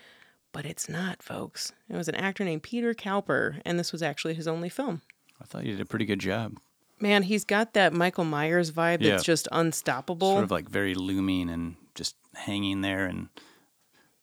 [0.53, 1.75] But it's not, folks.
[1.91, 5.03] It was an actor named Peter Cowper, and this was actually his only film.
[5.39, 6.57] I thought you did a pretty good job.
[7.01, 9.13] Man, he's got that Michael Myers vibe Yeah.
[9.13, 10.33] that's just unstoppable.
[10.33, 13.29] Sort of like very looming and just hanging there and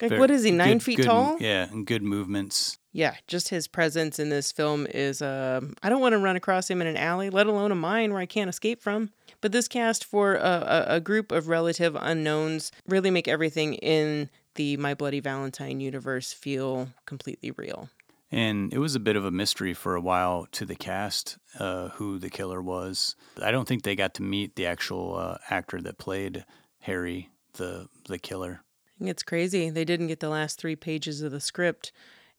[0.02, 1.38] like, very- what is he, nine good- feet good- tall?
[1.40, 2.78] Yeah, and good movements.
[2.92, 5.22] yeah, just his presence in this film is.
[5.22, 8.12] Um, I don't want to run across him in an alley, let alone a mine
[8.12, 9.12] where I can't escape from.
[9.42, 14.30] But this cast for a, a, a group of relative unknowns really make everything in
[14.56, 17.90] the My Bloody Valentine universe feel completely real.
[18.34, 21.90] And it was a bit of a mystery for a while to the cast uh,
[21.90, 23.16] who the killer was.
[23.40, 26.44] I don't think they got to meet the actual uh, actor that played
[26.80, 28.62] Harry, the the killer.
[29.00, 29.70] It's crazy.
[29.70, 31.92] They didn't get the last three pages of the script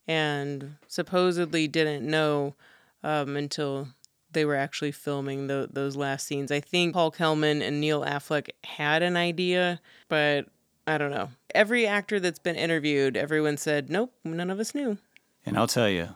[0.08, 2.56] and supposedly didn't know
[3.04, 3.88] um, until
[4.32, 6.50] they were actually filming tho- those last scenes.
[6.50, 10.46] I think Paul Kelman and Neil Affleck had an idea, but
[10.88, 11.30] I don't know.
[11.54, 14.98] Every actor that's been interviewed, everyone said, nope, none of us knew.
[15.46, 16.10] And I'll tell you,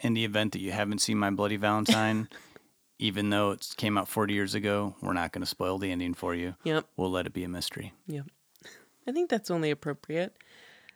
[0.00, 2.28] in the event that you haven't seen My Bloody Valentine,
[2.98, 6.14] even though it came out 40 years ago, we're not going to spoil the ending
[6.14, 6.54] for you.
[6.64, 6.86] Yep.
[6.96, 7.92] We'll let it be a mystery.
[8.06, 8.26] Yep.
[9.06, 10.36] I think that's only appropriate.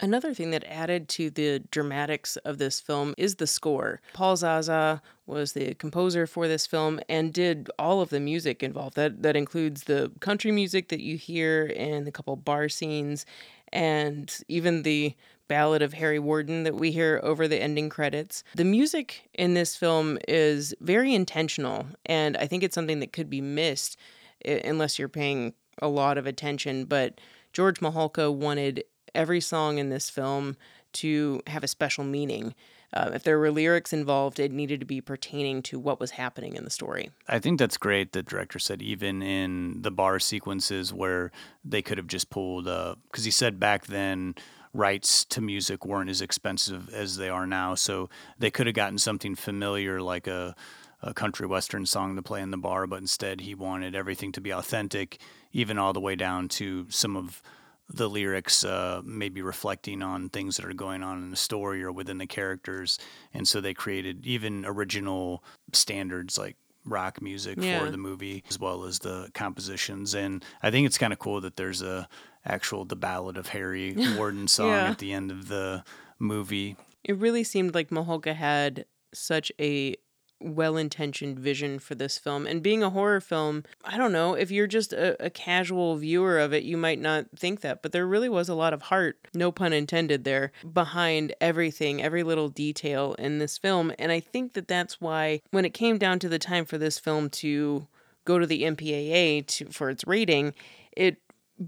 [0.01, 4.01] Another thing that added to the dramatics of this film is the score.
[4.13, 8.97] Paul Zaza was the composer for this film and did all of the music involved.
[8.97, 13.25] That that includes the country music that you hear in a couple bar scenes
[13.73, 15.15] and even the
[15.49, 18.45] ballad of Harry Warden that we hear over the ending credits.
[18.55, 23.31] The music in this film is very intentional and I think it's something that could
[23.31, 23.99] be missed
[24.45, 27.21] unless you're paying a lot of attention, but
[27.53, 28.85] George Mihalka wanted
[29.15, 30.57] every song in this film
[30.95, 32.55] to have a special meaning.
[32.93, 36.55] Uh, if there were lyrics involved, it needed to be pertaining to what was happening
[36.55, 37.11] in the story.
[37.29, 38.13] I think that's great.
[38.13, 41.33] The director said even in the bar sequences where
[41.65, 44.37] they could have just pulled, because he said back then
[44.75, 48.99] rights to music weren't as expensive as they are now, so they could have gotten
[48.99, 50.55] something familiar like a
[51.03, 54.41] a country western song to play in the bar, but instead he wanted everything to
[54.41, 55.19] be authentic,
[55.53, 57.43] even all the way down to some of
[57.91, 61.93] the lyrics uh, maybe reflecting on things that are going on in the story or
[61.93, 62.99] within the characters.
[63.35, 65.45] And so they created even original
[65.75, 66.57] standards like
[66.87, 67.81] rock music Yeah.
[67.81, 70.15] for the movie as well as the compositions.
[70.15, 72.09] And I think it's kind of cool that there's a
[72.45, 74.91] actual The Ballad of Harry Warden song Yeah.
[74.91, 75.85] at the end of the
[76.19, 76.77] movie.
[77.03, 79.97] It really seemed like Mihalka had such a
[80.41, 82.47] well intentioned vision for this film.
[82.47, 86.39] And being a horror film, I don't know, if you're just a, a casual viewer
[86.39, 87.81] of it, you might not think that.
[87.83, 92.23] But there really was a lot of heart, no pun intended there, behind everything, every
[92.23, 93.93] little detail in this film.
[93.99, 96.99] And I think that that's why when it came down to the time for this
[96.99, 97.87] film to
[98.27, 100.53] go to the MPAA to, for its rating,
[100.95, 101.19] it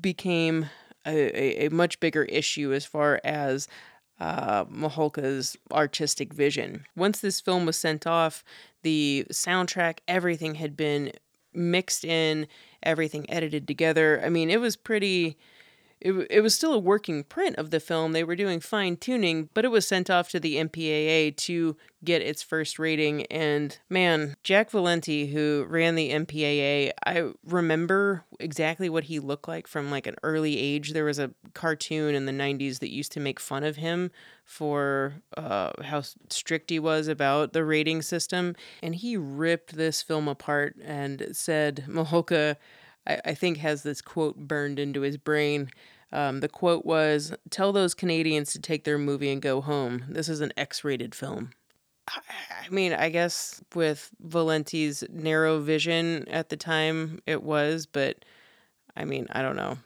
[0.00, 0.66] became
[1.06, 3.68] a, a, a much bigger issue as far as
[4.18, 6.86] uh, Mihalka's artistic vision.
[6.96, 8.42] Once this film was sent off,
[8.82, 11.12] the soundtrack, everything had been
[11.52, 12.46] mixed in,
[12.82, 14.22] everything edited together.
[14.24, 15.36] I mean, it was pretty.
[16.00, 18.12] It, it was still a working print of the film.
[18.12, 22.22] They were doing fine tuning, but it was sent off to the MPAA to get
[22.22, 23.24] its first rating.
[23.26, 29.66] And man, Jack Valenti, who ran the MPAA, I remember exactly what he looked like
[29.66, 30.92] from like an early age.
[30.92, 34.10] There was a cartoon in the 90s that used to make fun of him
[34.44, 38.54] for uh, how strict he was about the rating system.
[38.82, 42.56] And he ripped this film apart and said, Mihalka,
[43.06, 45.70] I, I think has this quote burned into his brain.
[46.12, 50.04] Um, the quote was, "Tell those Canadians to take their movie and go home.
[50.08, 51.50] This is an X-rated film."
[52.08, 52.20] I,
[52.66, 58.24] I mean, I guess with Valenti's narrow vision at the time, it was, but
[58.96, 59.78] I mean, I don't know.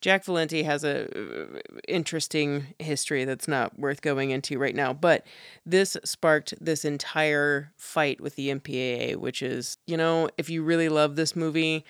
[0.00, 5.26] Jack Valenti has a uh, interesting history that's not worth going into right now, but
[5.66, 10.88] this sparked this entire fight with the MPAA, which is, you know, if you really
[10.88, 11.84] love this movie,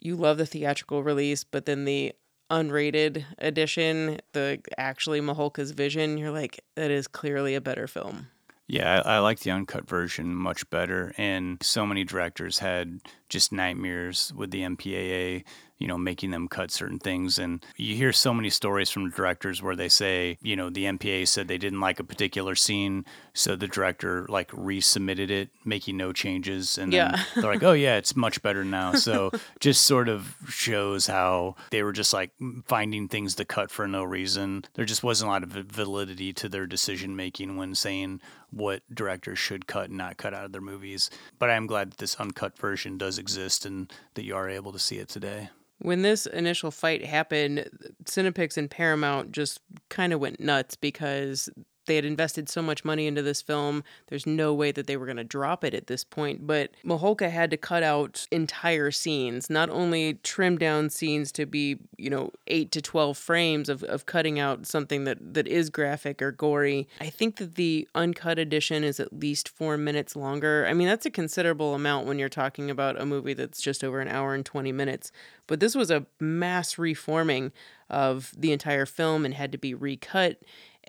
[0.00, 2.12] you love the theatrical release, but then the
[2.50, 8.28] unrated edition, the actually Mihalka's vision, you're like, that is clearly a better film.
[8.66, 11.12] Yeah, I, I, like the uncut version much better.
[11.18, 15.44] And so many directors had just nightmares with the MPAA
[15.80, 17.38] you know, making them cut certain things.
[17.38, 21.26] And you hear so many stories from directors where they say, you know, the MPA
[21.26, 26.12] said they didn't like a particular scene, so the director like resubmitted it, making no
[26.12, 27.12] changes, and yeah.
[27.12, 28.92] then they're like, oh yeah, it's much better now.
[29.00, 32.32] So just sort of shows how they were just like
[32.66, 34.66] finding things to cut for no reason.
[34.74, 38.20] There just wasn't a lot of validity to their decision making when saying
[38.50, 41.08] what directors should cut and not cut out of their movies.
[41.38, 44.72] But I am glad that this uncut version does exist and that you are able
[44.72, 45.48] to see it today.
[45.80, 47.68] When this initial fight happened,
[48.04, 51.48] Cinepix and Paramount just kind of went nuts because
[51.90, 53.82] they had invested so much money into this film.
[54.06, 56.46] There's no way that they were going to drop it at this point.
[56.46, 61.78] But Mihalka had to cut out entire scenes, not only trim down scenes to be,
[61.98, 66.22] you know, eight to 12 frames of, of cutting out something that, that is graphic
[66.22, 66.86] or gory.
[67.00, 70.66] I think that the uncut edition is at least four minutes longer.
[70.68, 73.98] I mean, that's a considerable amount when you're talking about a movie that's just over
[73.98, 75.10] an hour and 20 minutes.
[75.48, 77.50] But this was a mass reforming
[77.90, 80.40] of the entire film and had to be recut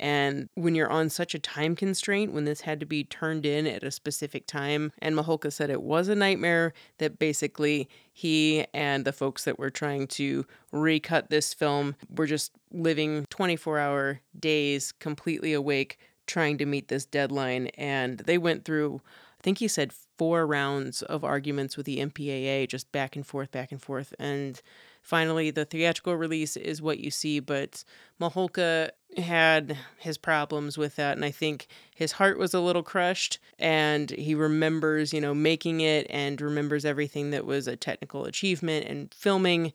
[0.02, 3.68] and when you're on such a time constraint, when this had to be turned in
[3.68, 9.06] at a specific time, and Mihalka said it was a nightmare that basically he and
[9.06, 14.91] the folks that were trying to recut this film were just living 24 hour days
[14.91, 17.68] completely awake trying to meet this deadline.
[17.78, 19.02] And they went through,
[19.39, 23.52] I think he said, four rounds of arguments with the MPAA, just back and forth,
[23.52, 24.16] back and forth.
[24.18, 24.62] And
[25.02, 27.39] finally, the theatrical release is what you see.
[27.39, 27.84] But
[28.20, 33.39] Mihalka had his problems with that and i think his heart was a little crushed
[33.60, 38.86] and he remembers you know making it and remembers everything that was a technical achievement
[38.88, 39.74] and filming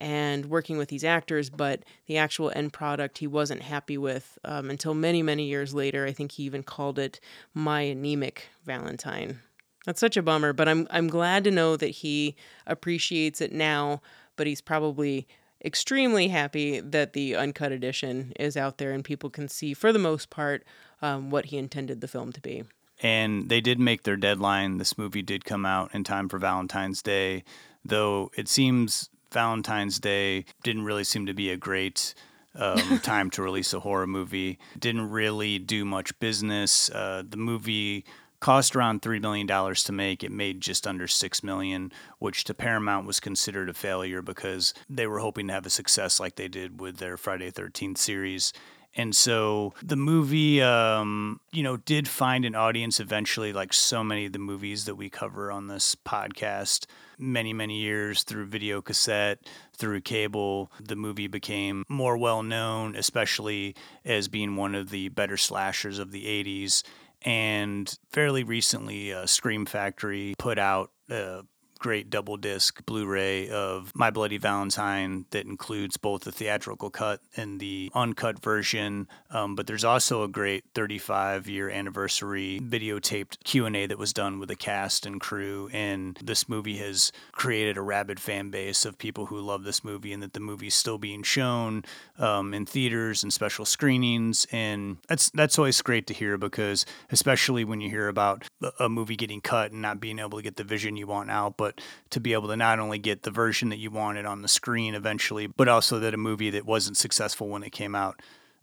[0.00, 4.70] and working with these actors but the actual end product he wasn't happy with um,
[4.70, 7.18] until many many years later i think he even called it
[7.54, 9.40] my anemic valentine
[9.84, 14.00] that's such a bummer but i'm i'm glad to know that he appreciates it now
[14.36, 15.26] but he's probably
[15.64, 19.98] extremely happy that the uncut edition is out there and people can see, for the
[19.98, 20.64] most part,
[21.02, 22.62] um, what he intended the film to be.
[23.02, 24.78] And they did make their deadline.
[24.78, 27.44] This movie did come out in time for Valentine's Day,
[27.84, 32.14] though it seems Valentine's Day didn't really seem to be a great
[32.54, 34.58] um, time to release a horror movie.
[34.78, 36.90] Didn't really do much business.
[36.90, 38.04] Uh, the movie
[38.40, 40.22] cost around $3 million to make.
[40.22, 45.06] It made just under 6 million, which to Paramount was considered a failure because they
[45.06, 48.52] were hoping to have a success like they did with their Friday 13th series.
[48.96, 54.24] And so the movie, um, you know, did find an audience eventually, like so many
[54.26, 56.86] of the movies that we cover on this podcast.
[57.18, 59.38] Many, many years through video cassette,
[59.74, 63.74] through cable, the movie became more well known, especially
[64.04, 66.82] as being one of the better slashers of the 80s
[67.22, 71.42] and fairly recently, uh, Scream Factory put out a
[71.78, 77.60] great double disc Blu-ray of My Bloody Valentine that includes both the theatrical cut and
[77.60, 79.08] the uncut version.
[79.30, 84.48] Um, but there's also a great 35 year anniversary videotaped Q&A that was done with
[84.48, 85.68] the cast and crew.
[85.72, 90.12] And this movie has created a rabid fan base of people who love this movie
[90.12, 91.84] and that the movie is still being shown
[92.18, 94.46] um, in theaters and special screenings.
[94.52, 98.44] And that's that's always great to hear because especially when you hear about
[98.78, 101.56] a movie getting cut and not being able to get the vision you want out,
[101.56, 101.65] but
[102.10, 104.94] to be able to not only get the version that you wanted on the screen
[104.94, 108.20] eventually, but also that a movie that wasn't successful when it came out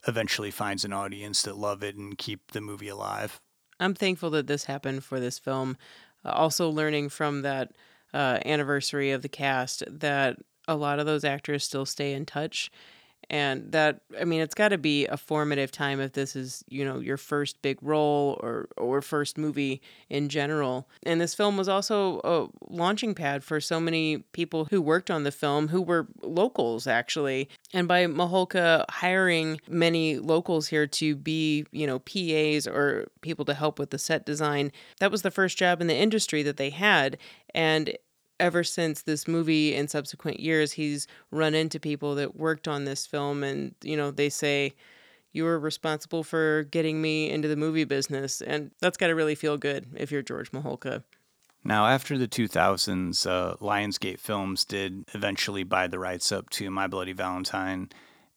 [0.08, 3.40] eventually finds an audience that love it and keep the movie alive.
[3.80, 5.78] I'm thankful that this happened for this film.
[6.24, 7.72] Uh, also, learning from that
[8.14, 10.38] uh, anniversary of the cast that
[10.68, 12.72] a lot of those actors still stay in touch
[13.30, 16.84] and that i mean it's got to be a formative time if this is you
[16.84, 20.88] know your first big role or or first movie in general.
[21.04, 25.24] And this film was also a launching pad for so many people who worked on
[25.24, 27.50] the film who were locals actually.
[27.74, 33.54] And by Mihalka hiring many locals here to be you know PAs or people to
[33.54, 36.70] help with the set design that was the first job in the industry that they
[36.70, 37.18] had.
[37.54, 37.98] And
[38.44, 43.08] ever since this movie in subsequent years, he's run into people that worked on this
[43.08, 44.74] film and, you know, they say,
[45.32, 48.42] you were responsible for getting me into the movie business.
[48.42, 51.04] And that's got to really feel good if you're George Mihalka.
[51.64, 56.88] Now, after the 2000s, uh, Lionsgate Films did eventually buy the rights up to My
[56.88, 57.90] Bloody Valentine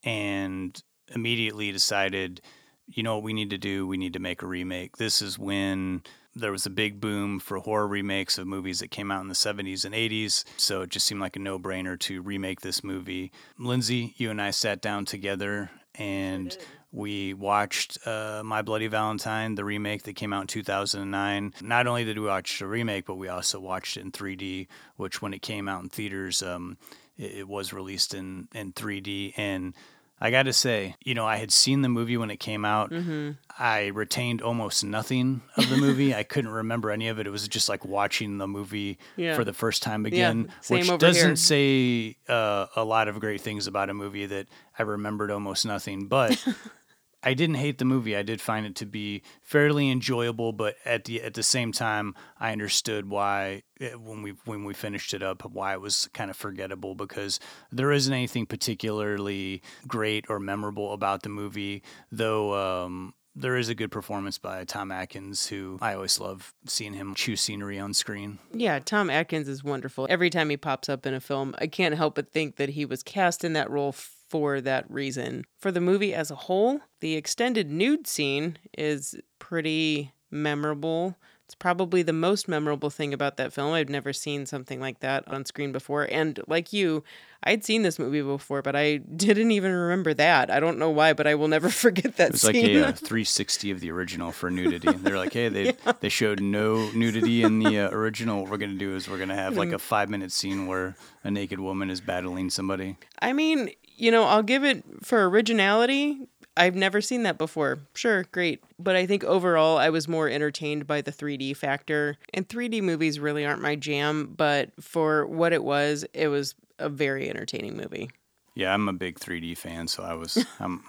[0.04, 0.80] and
[1.12, 2.40] immediately decided,
[2.86, 3.88] you know what we need to do?
[3.88, 4.98] We need to make a remake.
[4.98, 6.02] This is when
[6.36, 9.34] there was a big boom for horror remakes of movies that came out in the
[9.34, 10.44] 70s and 80s.
[10.58, 13.32] So it just seemed like a no brainer to remake this movie.
[13.58, 16.56] Lindsay, you and I sat down together and
[16.92, 21.54] we watched uh, My Bloody Valentine, the remake that came out in 2009.
[21.62, 25.22] Not only did we watch the remake, but we also watched it in 3D, which
[25.22, 26.76] when it came out in theaters, um,
[27.16, 29.32] it, it was released in, in 3D.
[29.38, 29.74] And
[30.18, 32.90] I got to say, you know, I had seen the movie when it came out.
[32.90, 33.32] Mm-hmm.
[33.58, 36.14] I retained almost nothing of the movie.
[36.14, 37.26] I couldn't remember any of it.
[37.26, 39.34] It was just like watching the movie Yeah.
[39.36, 41.36] for the first time again, same which doesn't here.
[41.36, 44.46] say uh, a lot of great things about a movie that
[44.78, 46.06] I remembered almost nothing.
[46.06, 46.42] But
[47.26, 48.16] I didn't hate the movie.
[48.16, 52.14] I did find it to be fairly enjoyable, but at the at the same time,
[52.38, 56.30] I understood why eh, when we when we finished it up why it was kind
[56.30, 57.40] of forgettable because
[57.72, 62.54] there isn't anything particularly great or memorable about the movie, though.
[62.54, 67.14] Um, there is a good performance by Tom Atkins, who I always love seeing him
[67.14, 68.38] chew scenery on screen.
[68.50, 70.06] Yeah, Tom Atkins is wonderful.
[70.08, 72.86] Every time he pops up in a film, I can't help but think that he
[72.86, 73.92] was cast in that role
[74.28, 75.44] for that reason.
[75.58, 81.16] For the movie as a whole, the extended nude scene is pretty memorable.
[81.46, 83.72] It's probably the most memorable thing about that film.
[83.72, 86.08] I've never seen something like that on screen before.
[86.10, 87.04] And like you,
[87.44, 90.50] I'd seen this movie before, but I didn't even remember that.
[90.50, 92.80] I don't know why, but I will never forget that It was scene.
[92.82, 94.90] like a, uh 360 of the original for nudity.
[94.90, 98.42] They're like, hey, they they showed no nudity in the uh, original.
[98.42, 101.30] What we're gonna do is we're gonna have like a five minute scene where a
[101.30, 102.96] naked woman is battling somebody.
[103.22, 106.26] I mean, you know, I'll give it for originality.
[106.56, 107.80] I've never seen that before.
[107.94, 108.62] Sure, great.
[108.78, 112.16] But I think overall, I was more entertained by the 3D factor.
[112.32, 116.88] And 3D movies really aren't my jam, but for what it was, it was a
[116.88, 118.10] very entertaining movie.
[118.54, 120.82] Yeah, I'm a big 3D fan, so I was I'm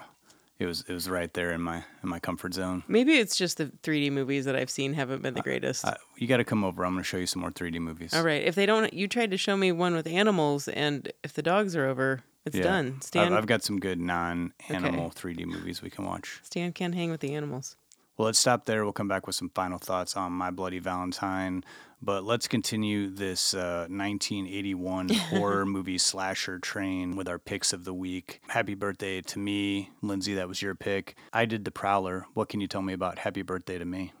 [0.58, 2.82] it was it was right there in my in my comfort zone.
[2.88, 5.84] Maybe it's just the 3D movies that I've seen haven't been the greatest.
[5.84, 6.84] Uh, you got to come over.
[6.84, 8.14] I'm gonna show you some more 3D movies.
[8.14, 8.42] All right.
[8.42, 11.76] If they don't, you tried to show me one with animals, and if the dogs
[11.76, 12.64] are over, it's Yeah.
[12.64, 12.94] done.
[12.96, 16.40] I've, Stan, I've got some good non-animal 3D movies we can watch.
[16.42, 17.76] Stan can't hang with the animals.
[18.16, 18.82] Well, let's stop there.
[18.82, 21.62] We'll come back with some final thoughts on My Bloody Valentine.
[22.02, 27.94] But let's continue this uh, 1981 horror movie slasher train with our picks of the
[27.94, 28.40] week.
[28.48, 30.34] Happy birthday to me, Lindsay.
[30.34, 31.16] That was your pick.
[31.32, 32.26] I did The Prowler.
[32.34, 34.12] What can you tell me about Happy Birthday to Me?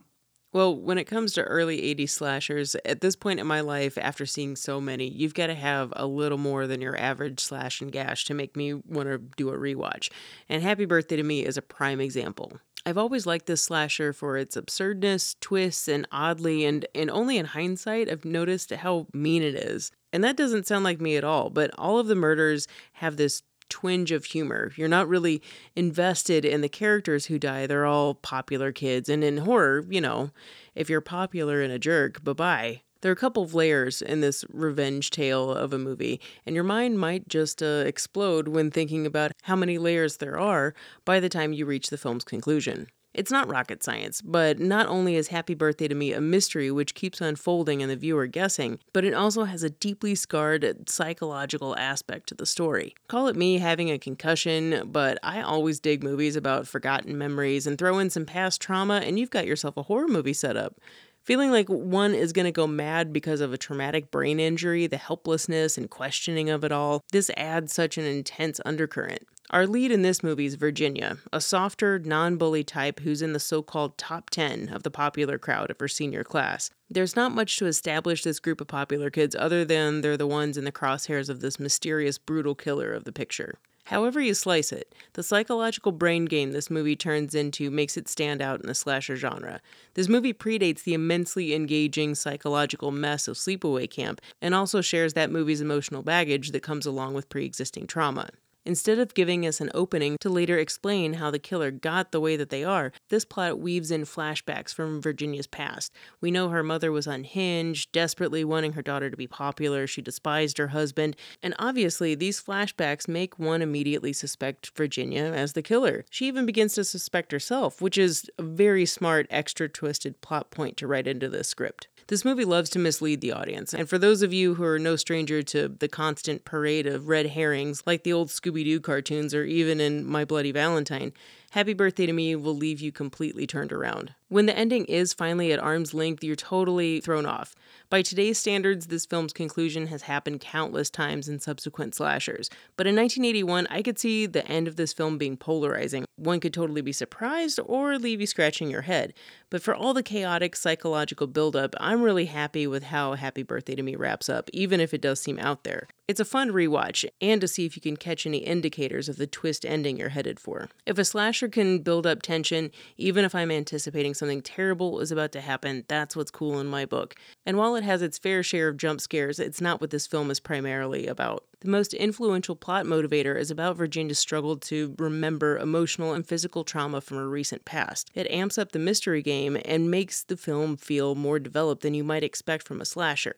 [0.50, 4.24] Well, when it comes to early 80s slashers, at this point in my life, after
[4.24, 7.92] seeing so many, you've got to have a little more than your average slash and
[7.92, 10.10] gash to make me want to do a rewatch.
[10.48, 12.52] And Happy Birthday to Me is a prime example.
[12.86, 17.44] I've always liked this slasher for its absurdness, twists, and oddly, and, and only in
[17.44, 19.90] hindsight, I've noticed how mean it is.
[20.14, 23.42] And that doesn't sound like me at all, but all of the murders have this
[23.68, 24.72] twinge of humor.
[24.76, 25.42] You're not really
[25.76, 27.66] invested in the characters who die.
[27.66, 29.08] They're all popular kids.
[29.08, 30.30] And in horror, you know,
[30.74, 32.82] if you're popular and a jerk, bye bye.
[33.00, 36.64] There are a couple of layers in this revenge tale of a movie, and your
[36.64, 41.28] mind might just uh, explode when thinking about how many layers there are by the
[41.28, 42.88] time you reach the film's conclusion.
[43.18, 46.94] It's not rocket science, but not only is Happy Birthday to Me a mystery which
[46.94, 52.28] keeps unfolding and the viewer guessing, but it also has a deeply scarred psychological aspect
[52.28, 52.94] to the story.
[53.08, 57.76] Call it me having a concussion, but I always dig movies about forgotten memories and
[57.76, 60.76] throw in some past trauma, and you've got yourself a horror movie set up.
[61.24, 64.96] Feeling like one is going to go mad because of a traumatic brain injury, the
[64.96, 69.26] helplessness and questioning of it all, this adds such an intense undercurrent.
[69.50, 73.40] Our lead in this movie is Virginia, a softer, non bully type who's in the
[73.40, 76.68] so called top 10 of the popular crowd of her senior class.
[76.90, 80.58] There's not much to establish this group of popular kids other than they're the ones
[80.58, 83.58] in the crosshairs of this mysterious, brutal killer of the picture.
[83.84, 88.42] However, you slice it, the psychological brain game this movie turns into makes it stand
[88.42, 89.62] out in the slasher genre.
[89.94, 95.30] This movie predates the immensely engaging psychological mess of Sleepaway Camp and also shares that
[95.30, 98.28] movie's emotional baggage that comes along with pre existing trauma.
[98.64, 102.36] Instead of giving us an opening to later explain how the killer got the way
[102.36, 105.92] that they are, this plot weaves in flashbacks from Virginia's past.
[106.20, 110.58] We know her mother was unhinged, desperately wanting her daughter to be popular, she despised
[110.58, 116.04] her husband, and obviously these flashbacks make one immediately suspect Virginia as the killer.
[116.10, 120.76] She even begins to suspect herself, which is a very smart, extra twisted plot point
[120.78, 121.88] to write into this script.
[122.08, 124.96] This movie loves to mislead the audience, and for those of you who are no
[124.96, 129.44] stranger to the constant parade of red herrings, like the old Scooby Doo cartoons or
[129.44, 131.12] even in My Bloody Valentine,
[131.52, 134.14] Happy Birthday to Me will leave you completely turned around.
[134.28, 137.54] When the ending is finally at arm's length, you're totally thrown off.
[137.88, 142.50] By today's standards, this film's conclusion has happened countless times in subsequent slashers.
[142.76, 146.04] But in 1981, I could see the end of this film being polarizing.
[146.16, 149.14] One could totally be surprised or leave you scratching your head.
[149.50, 153.82] But for all the chaotic psychological buildup, I'm really happy with how Happy Birthday to
[153.82, 155.88] Me wraps up, even if it does seem out there.
[156.06, 159.26] It's a fun rewatch, and to see if you can catch any indicators of the
[159.26, 160.68] twist ending you're headed for.
[160.84, 165.32] If a slasher can build up tension, even if I'm anticipating something terrible is about
[165.32, 167.14] to happen, that's what's cool in my book.
[167.46, 170.30] And while it has its fair share of jump scares, it's not what this film
[170.30, 171.44] is primarily about.
[171.60, 177.00] The most influential plot motivator is about Virginia's struggle to remember emotional and physical trauma
[177.00, 178.12] from her recent past.
[178.14, 182.04] It amps up the mystery game and makes the film feel more developed than you
[182.04, 183.34] might expect from a slasher.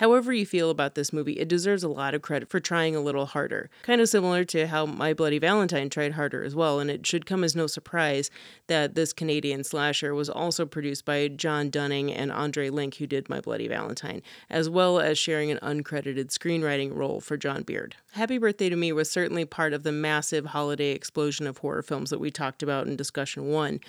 [0.00, 3.02] However, you feel about this movie, it deserves a lot of credit for trying a
[3.02, 3.68] little harder.
[3.82, 7.26] Kind of similar to how My Bloody Valentine tried harder as well, and it should
[7.26, 8.30] come as no surprise
[8.66, 13.28] that this Canadian slasher was also produced by John Dunning and Andre Link, who did
[13.28, 17.94] My Bloody Valentine, as well as sharing an uncredited screenwriting role for John Beard.
[18.12, 22.08] Happy Birthday to Me was certainly part of the massive holiday explosion of horror films
[22.08, 23.80] that we talked about in discussion one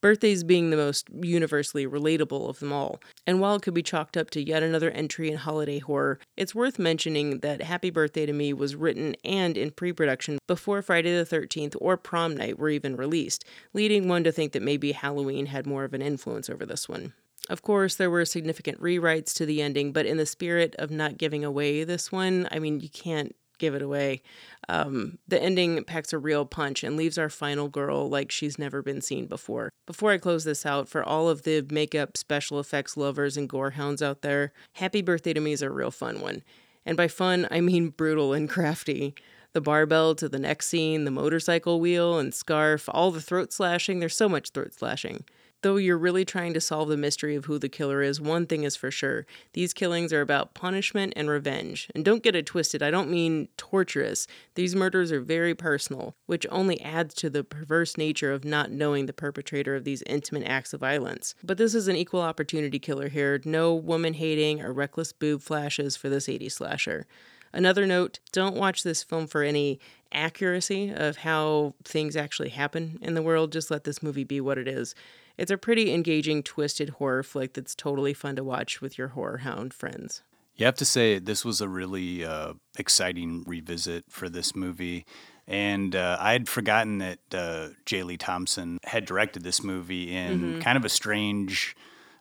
[0.00, 3.00] birthdays being the most universally relatable of them all.
[3.26, 6.54] And while it could be chalked up to yet another entry in holiday horror, it's
[6.54, 11.16] worth mentioning that Happy Birthday to Me was written and in pre production before Friday
[11.16, 15.46] the 13th or Prom Night were even released, leading one to think that maybe Halloween
[15.46, 17.12] had more of an influence over this one.
[17.48, 21.18] Of course, there were significant rewrites to the ending, but in the spirit of not
[21.18, 24.22] giving away this one, I mean, you can't give it away.
[24.68, 28.82] Um, the ending packs a real punch and leaves our final girl like she's never
[28.82, 29.70] been seen before.
[29.86, 33.70] Before I close this out, for all of the makeup, special effects lovers, and gore
[33.70, 36.42] hounds out there, Happy Birthday to Me is a real fun one.
[36.84, 39.14] And by fun, I mean brutal and crafty.
[39.52, 44.00] The barbell to the neck scene, the motorcycle wheel and scarf, all the throat slashing,
[44.00, 45.24] there's so much throat slashing.
[45.62, 48.62] Though you're really trying to solve the mystery of who the killer is, one thing
[48.62, 49.26] is for sure.
[49.52, 51.88] These killings are about punishment and revenge.
[51.94, 54.26] And don't get it twisted, I don't mean torturous.
[54.54, 59.04] These murders are very personal, which only adds to the perverse nature of not knowing
[59.04, 61.34] the perpetrator of these intimate acts of violence.
[61.42, 63.40] But this is an equal opportunity killer here.
[63.44, 67.06] No woman hating or reckless boob flashes for this 80s slasher.
[67.52, 69.80] Another note don't watch this film for any
[70.12, 73.52] accuracy of how things actually happen in the world.
[73.52, 74.94] Just let this movie be what it is.
[75.40, 79.38] It's a pretty engaging, twisted horror flick that's totally fun to watch with your horror
[79.38, 80.22] hound friends.
[80.54, 85.06] You have to say this was a really uh, exciting revisit for this movie.
[85.46, 88.02] And uh, I had forgotten that uh, J.
[88.02, 90.60] Lee Thompson had directed this movie in mm-hmm.
[90.60, 91.74] kind of a strange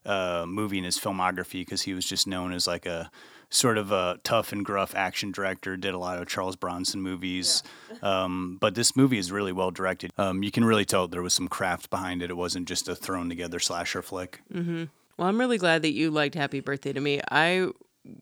[0.05, 3.11] uh, movie in his filmography because he was just known as like a
[3.49, 5.75] sort of a tough and gruff action director.
[5.75, 7.97] Did a lot of Charles Bronson movies, yeah.
[8.23, 10.11] um, but this movie is really well directed.
[10.17, 12.29] Um, you can really tell there was some craft behind it.
[12.29, 14.41] It wasn't just a thrown together slasher flick.
[14.53, 14.85] Mm-hmm.
[15.17, 17.19] Well, I'm really glad that you liked Happy Birthday to Me.
[17.29, 17.69] I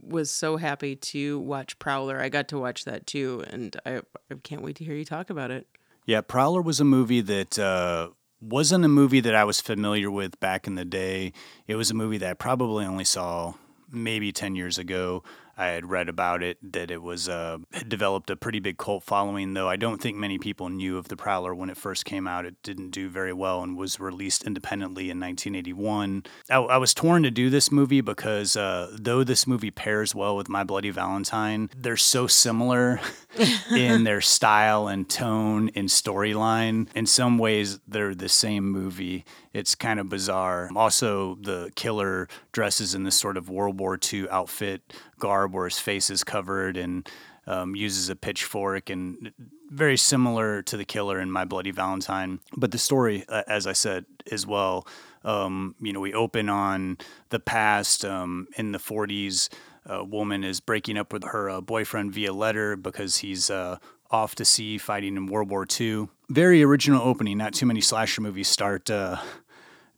[0.01, 2.19] was so happy to watch Prowler.
[2.19, 4.01] I got to watch that too, and I,
[4.31, 5.67] I can't wait to hear you talk about it.
[6.05, 7.59] Yeah, Prowler was a movie that.
[7.59, 8.09] Uh,
[8.39, 11.33] wasn't a movie that I was familiar with back in the day.
[11.65, 13.55] It was a movie that I probably only saw
[13.91, 15.23] maybe 10 years ago.
[15.57, 19.03] I had read about it that it was uh, had developed a pretty big cult
[19.03, 22.27] following, though I don't think many people knew of the Prowler when it first came
[22.27, 22.45] out.
[22.45, 26.23] It didn't do very well and was released independently in 1981.
[26.49, 30.37] I, I was torn to do this movie because uh, though this movie pairs well
[30.37, 32.99] with My Bloody Valentine, they're so similar
[33.71, 36.87] in their style and tone and storyline.
[36.95, 39.25] In some ways, they're the same movie.
[39.53, 40.69] It's kind of bizarre.
[40.75, 45.79] Also, the killer dresses in this sort of World War II outfit garb where his
[45.79, 47.09] face is covered and
[47.47, 49.31] um, uses a pitchfork and
[49.69, 52.39] very similar to the killer in My Bloody Valentine.
[52.55, 54.85] But the story, as I said as well,
[55.23, 56.97] um, you know, we open on
[57.29, 59.49] the past um, in the 40s.
[59.85, 63.77] A woman is breaking up with her uh, boyfriend via letter because he's uh,
[64.11, 66.07] off to sea fighting in World War II.
[66.29, 67.37] Very original opening.
[67.37, 69.17] Not too many slasher movies start uh,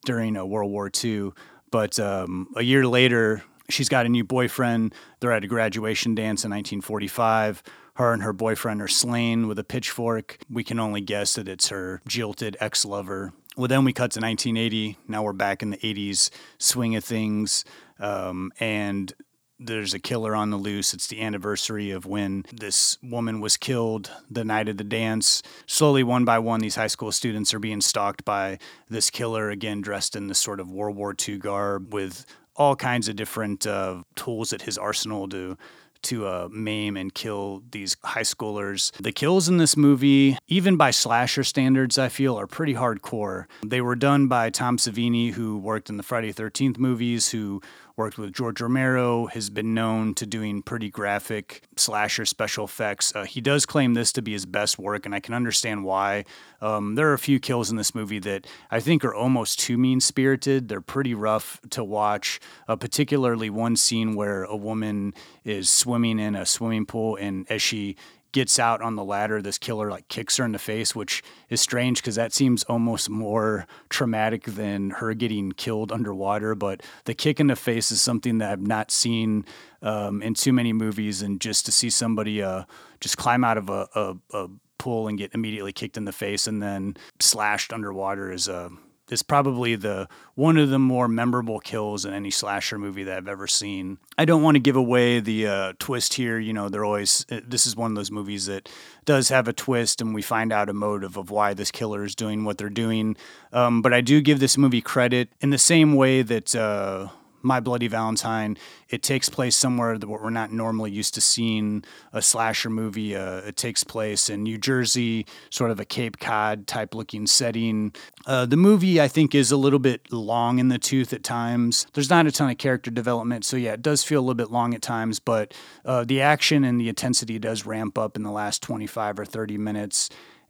[0.05, 1.31] during uh, World War II.
[1.71, 4.93] But um, a year later, she's got a new boyfriend.
[5.19, 7.63] They're at a graduation dance in 1945.
[7.95, 10.37] Her and her boyfriend are slain with a pitchfork.
[10.49, 13.33] We can only guess that it's her jilted ex lover.
[13.57, 14.97] Well, then we cut to 1980.
[15.07, 17.65] Now we're back in the 80s swing of things.
[17.99, 19.13] Um, and
[19.59, 20.93] there's a killer on the loose.
[20.93, 25.43] It's the anniversary of when this woman was killed the night of the dance.
[25.65, 28.59] Slowly, one by one, these high school students are being stalked by
[28.89, 32.25] this killer, again, dressed in this sort of World War II garb with
[32.59, 35.57] all kinds of different uh, tools at his arsenal to
[36.01, 38.91] to uh, maim and kill these high schoolers.
[39.01, 43.47] The kills in this movie, even by slasher standards, I feel are pretty hardcore.
[43.65, 47.61] They were done by Tom Savini, who worked in the Friday 13th movies, who
[47.99, 53.13] worked with George Romero, has been known to doing pretty graphic slasher special effects.
[53.13, 56.23] Uh, he does claim this to be his best work, and I can understand why.
[56.61, 59.77] Um, there are a few kills in this movie that I think are almost too
[59.77, 60.69] mean spirited.
[60.69, 62.39] They're pretty rough to watch,
[62.69, 67.61] uh, particularly one scene where a woman is swimming in a swimming pool, and as
[67.61, 67.97] she
[68.31, 71.61] gets out on the ladder, this killer like kicks her in the face, which is
[71.61, 76.55] strange because that seems almost more traumatic than her getting killed underwater.
[76.55, 79.45] But the kick in the face is something that I've not seen
[79.81, 82.63] um, in too many movies, and just to see somebody uh,
[82.99, 86.47] just climb out of a, a, a, pool and get immediately kicked in the face
[86.47, 88.69] and then slashed underwater is a uh,
[89.11, 93.27] is probably the one of the more memorable kills in any slasher movie that I've
[93.27, 93.97] ever seen.
[94.17, 96.39] I don't want to give away the uh, twist here.
[96.39, 98.69] You know, they're always uh, this is one of those movies that
[99.05, 102.15] does have a twist, and we find out a motive of why this killer is
[102.15, 103.17] doing what they're doing.
[103.51, 106.55] Um, but I do give this movie credit in the same way that.
[106.55, 107.09] Uh,
[107.41, 108.57] my Bloody Valentine.
[108.89, 111.83] It takes place somewhere that we're not normally used to seeing
[112.13, 113.15] a slasher movie.
[113.15, 117.93] Uh, it takes place in New Jersey, sort of a Cape Cod type looking setting.
[118.25, 121.87] Uh, the movie, I think, is a little bit long in the tooth at times.
[121.93, 124.51] There's not a ton of character development, so yeah, it does feel a little bit
[124.51, 125.53] long at times, but
[125.85, 129.57] uh, the action and the intensity does ramp up in the last 25 or 30
[129.57, 130.09] minutes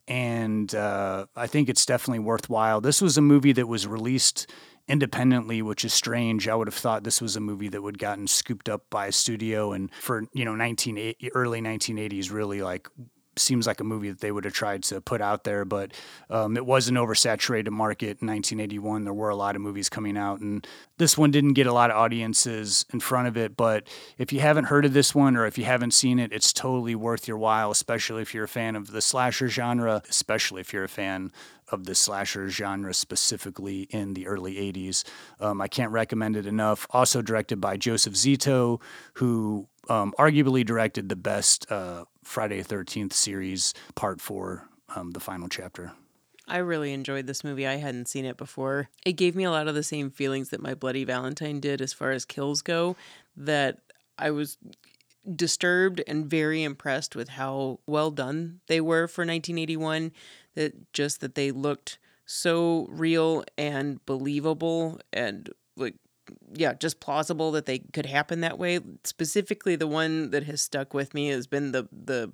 [0.09, 2.81] and uh, I think it's definitely worthwhile.
[2.81, 4.49] This was a movie that was released
[4.89, 6.47] independently, which is strange.
[6.47, 9.11] I would have thought this was a movie that would gotten scooped up by a
[9.11, 12.89] studio and for you know 19 early 1980s really like
[13.39, 15.91] seems like a movie that they would have tried to put out there, but
[16.29, 19.03] um, it was an oversaturated market in 1981.
[19.03, 20.65] There were a lot of movies coming out, and
[20.97, 23.55] this one didn't get a lot of audiences in front of it.
[23.55, 23.87] But
[24.17, 26.95] if you haven't heard of this one or if you haven't seen it, it's totally
[26.95, 30.83] worth your while, especially if you're a fan of the slasher genre, especially if you're
[30.83, 31.31] a fan
[31.71, 35.03] of the slasher genre specifically in the early 80s.
[35.39, 36.87] Um, I can't recommend it enough.
[36.91, 38.81] Also directed by Joseph Zito,
[39.13, 45.49] who um, arguably directed the best uh, Friday Thirteenth series, Part Four, um, the final
[45.49, 45.91] chapter.
[46.47, 47.67] I really enjoyed this movie.
[47.67, 48.89] I hadn't seen it before.
[49.05, 51.93] It gave me a lot of the same feelings that My Bloody Valentine did as
[51.93, 52.95] far as kills go.
[53.37, 53.79] That
[54.17, 54.57] I was
[55.35, 60.11] disturbed and very impressed with how well done they were for 1981.
[60.55, 65.49] That just that they looked so real and believable and
[66.53, 68.79] yeah, just plausible that they could happen that way.
[69.03, 72.31] Specifically, the one that has stuck with me has been the the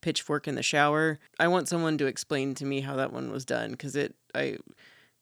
[0.00, 1.18] pitchfork in the shower.
[1.40, 4.58] I want someone to explain to me how that one was done because it I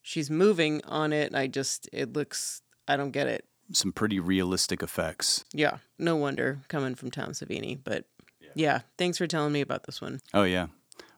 [0.02, 1.34] she's moving on it.
[1.34, 3.46] I just it looks I don't get it.
[3.72, 5.44] Some pretty realistic effects.
[5.52, 7.78] Yeah, no wonder coming from Tom Savini.
[7.82, 8.06] But
[8.40, 10.20] yeah, yeah thanks for telling me about this one.
[10.34, 10.66] Oh yeah,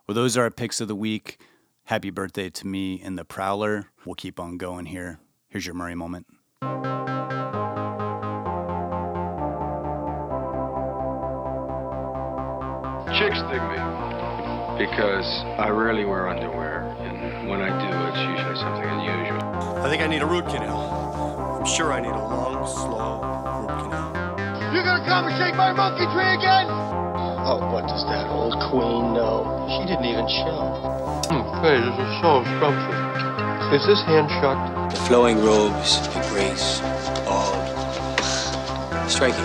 [0.07, 1.41] well those are our picks of the week.
[1.85, 3.91] Happy birthday to me and the Prowler.
[4.05, 5.21] We'll keep on going here.
[5.49, 6.27] Here's your Murray moment.
[13.15, 13.79] Chicks dig me
[14.75, 19.39] because I rarely wear underwear, and when I do, it's usually something unusual.
[19.79, 20.83] I think I need a root canal.
[21.61, 23.23] I'm sure I need a long, slow
[23.63, 24.11] root canal.
[24.75, 26.67] You're gonna come and shake my monkey tree again?
[27.47, 29.47] Oh, what does that old queen know?
[29.79, 30.59] She didn't even show.
[31.31, 33.34] Hmm, hey, this is so scrumptious.
[33.75, 34.91] Is this hand shut?
[34.91, 36.81] The flowing robes, the grace,
[37.27, 37.55] all
[39.09, 39.45] striking.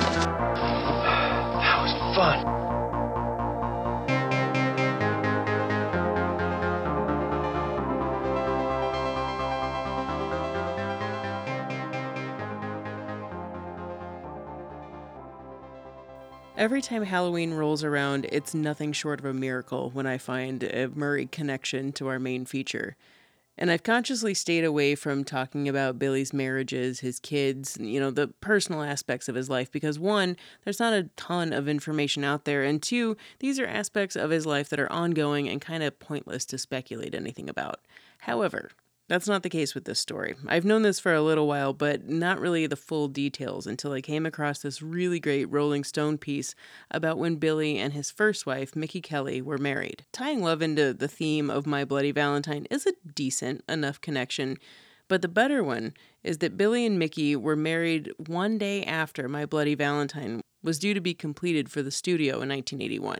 [1.60, 2.46] That was fun.
[16.58, 20.90] Every time Halloween rolls around, it's nothing short of a miracle when I find a
[20.90, 22.98] Murray connection to our main feature.
[23.62, 28.30] And I've consciously stayed away from talking about Billy's marriages, his kids, you know, the
[28.40, 32.64] personal aspects of his life because one, there's not a ton of information out there,
[32.64, 36.46] and two, these are aspects of his life that are ongoing and kind of pointless
[36.46, 37.82] to speculate anything about.
[38.20, 38.72] However,
[39.10, 40.36] that's not the case with this story.
[40.48, 44.02] I've known this for a little while, but not really the full details until I
[44.02, 46.54] came across this really great Rolling Stone piece
[46.92, 50.06] about when Billy and his first wife, Mickey Kelly, were married.
[50.14, 54.58] Tying love into the theme of My Bloody Valentine is a decent enough connection,
[55.08, 59.46] but the better one is that Billy and Mickey were married one day after My
[59.46, 63.18] Bloody Valentine was due to be completed for the studio in 1981.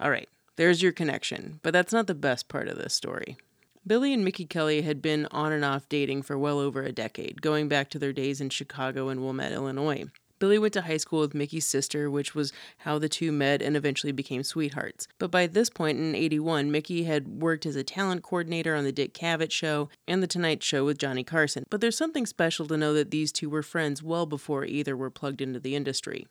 [0.00, 3.36] All right, there's your connection, but that's not the best part of this story.
[3.84, 7.42] Billy and Mickey Kelly had been on and off dating for well over a decade,
[7.42, 10.04] going back to their days in Chicago and Wilmette, Illinois.
[10.38, 13.76] Billy went to high school with Mickey's sister, which was how the two met and
[13.76, 15.08] eventually became sweethearts.
[15.18, 18.92] But by this point in 81, Mickey had worked as a talent coordinator on The
[18.92, 21.64] Dick Cavett Show and The Tonight Show with Johnny Carson.
[21.68, 25.10] But there's something special to know that these two were friends well before either were
[25.10, 26.26] plugged into the industry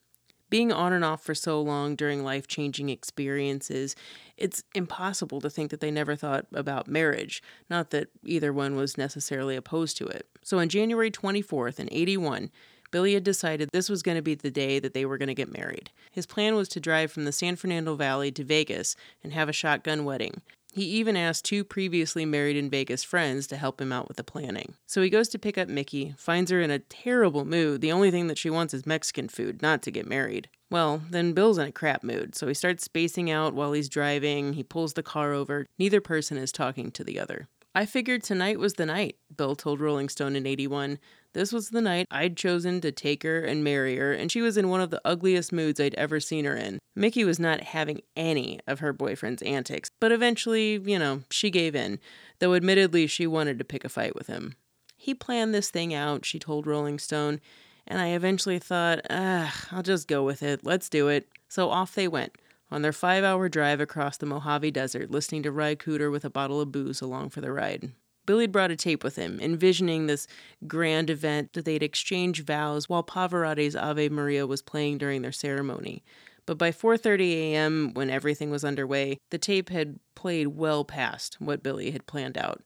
[0.51, 3.95] being on and off for so long during life changing experiences,
[4.37, 7.41] it's impossible to think that they never thought about marriage.
[7.69, 10.27] Not that either one was necessarily opposed to it.
[10.43, 12.51] So on January 24th, in 81,
[12.91, 15.33] Billy had decided this was going to be the day that they were going to
[15.33, 15.89] get married.
[16.11, 19.53] His plan was to drive from the San Fernando Valley to Vegas and have a
[19.53, 20.41] shotgun wedding.
[20.73, 24.23] He even asked two previously married in Vegas friends to help him out with the
[24.23, 24.75] planning.
[24.85, 27.81] So he goes to pick up Mickey, finds her in a terrible mood.
[27.81, 30.47] The only thing that she wants is Mexican food, not to get married.
[30.69, 34.53] Well, then Bill's in a crap mood, so he starts spacing out while he's driving.
[34.53, 35.67] He pulls the car over.
[35.77, 37.49] Neither person is talking to the other.
[37.75, 40.99] I figured tonight was the night, Bill told Rolling Stone in 81.
[41.33, 44.57] This was the night I'd chosen to take her and marry her, and she was
[44.57, 46.79] in one of the ugliest moods I'd ever seen her in.
[46.95, 51.73] Mickey was not having any of her boyfriend's antics, but eventually, you know, she gave
[51.75, 51.99] in,
[52.39, 54.55] though admittedly she wanted to pick a fight with him.
[54.97, 57.39] He planned this thing out, she told Rolling Stone,
[57.87, 60.65] and I eventually thought, ah, I'll just go with it.
[60.65, 61.27] Let's do it.
[61.47, 62.37] So off they went
[62.69, 66.29] on their five hour drive across the Mojave Desert, listening to Ry Cooder with a
[66.29, 67.91] bottle of booze along for the ride.
[68.25, 70.27] Billy'd brought a tape with him, envisioning this
[70.67, 76.03] grand event that they'd exchange vows while Pavarotti's Ave Maria was playing during their ceremony.
[76.45, 81.63] But by 4:30 a.m., when everything was underway, the tape had played well past what
[81.63, 82.63] Billy had planned out.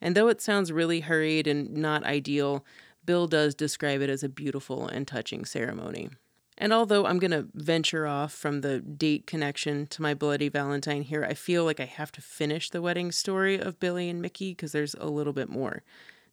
[0.00, 2.64] And though it sounds really hurried and not ideal,
[3.04, 6.10] Bill does describe it as a beautiful and touching ceremony.
[6.58, 11.02] And although I'm going to venture off from the date connection to my Bloody Valentine
[11.02, 14.50] here, I feel like I have to finish the wedding story of Billy and Mickey
[14.50, 15.82] because there's a little bit more.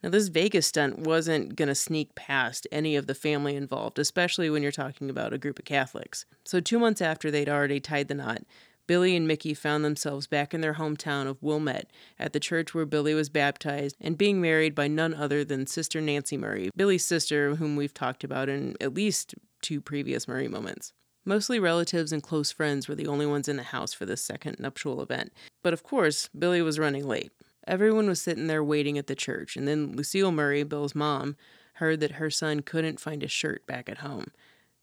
[0.03, 4.49] Now, this Vegas stunt wasn't going to sneak past any of the family involved, especially
[4.49, 6.25] when you're talking about a group of Catholics.
[6.45, 8.43] So, two months after they'd already tied the knot,
[8.87, 12.85] Billy and Mickey found themselves back in their hometown of Wilmette at the church where
[12.85, 17.55] Billy was baptized and being married by none other than Sister Nancy Murray, Billy's sister,
[17.57, 20.93] whom we've talked about in at least two previous Murray moments.
[21.25, 24.59] Mostly relatives and close friends were the only ones in the house for this second
[24.59, 25.31] nuptial event.
[25.61, 27.31] But of course, Billy was running late.
[27.67, 31.35] Everyone was sitting there waiting at the church, and then Lucille Murray, Bill's mom,
[31.73, 34.31] heard that her son couldn't find his shirt back at home.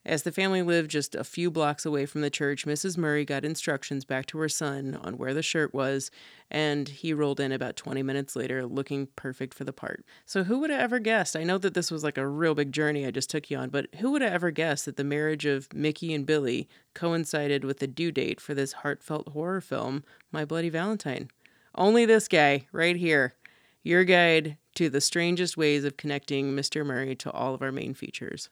[0.07, 2.97] As the family lived just a few blocks away from the church, Mrs.
[2.97, 6.13] Murray got instructions back to her son on where the shirt was,
[6.49, 10.05] and he rolled in about 20 minutes later looking perfect for the part.
[10.25, 11.35] So, who would have ever guessed?
[11.35, 13.71] I know that this was like a real big journey I just took you on,
[13.71, 17.81] but who would have ever guessed that the marriage of Mickey and Billy coincided with
[17.81, 21.31] the due date for this heartfelt horror film, My Bloody Valentine?
[21.75, 23.35] Only this guy, right here,
[23.83, 26.87] your guide to the strangest ways of connecting Mr.
[26.87, 28.51] Murray to all of our main features.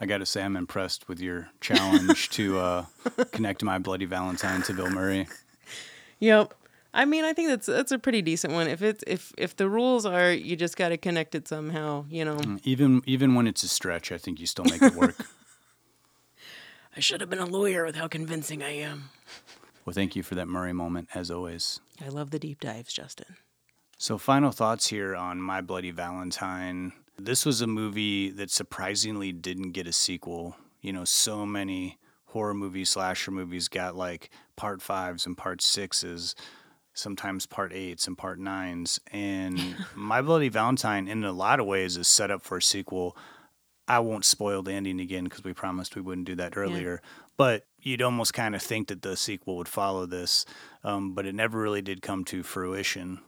[0.00, 2.84] I got to say, I'm impressed with your challenge to uh,
[3.32, 5.28] connect my bloody Valentine to Bill Murray.
[6.20, 6.54] Yep.
[6.92, 8.66] I mean, I think that's that's a pretty decent one.
[8.66, 12.24] If it's if if the rules are you just got to connect it somehow, you
[12.24, 12.36] know.
[12.36, 15.14] Mm, even even when it's a stretch, I think you still make it work.
[16.96, 19.10] I should have been a lawyer with how convincing I am.
[19.84, 21.80] Well, thank you for that Murray moment, as always.
[22.04, 23.36] I love the deep dives, Justin.
[23.96, 26.92] So, final thoughts here on My Bloody Valentine.
[27.24, 30.56] This was a movie that surprisingly didn't get a sequel.
[30.80, 36.34] You know, so many horror movies, slasher movies got like part fives and part sixes,
[36.94, 39.00] sometimes part eights and part nines.
[39.12, 43.16] And My Bloody Valentine, in a lot of ways, is set up for a sequel.
[43.86, 47.00] I won't spoil the ending again because we promised we wouldn't do that earlier.
[47.02, 47.10] Yeah.
[47.36, 50.46] But you'd almost kind of think that the sequel would follow this,
[50.84, 53.20] um, but it never really did come to fruition.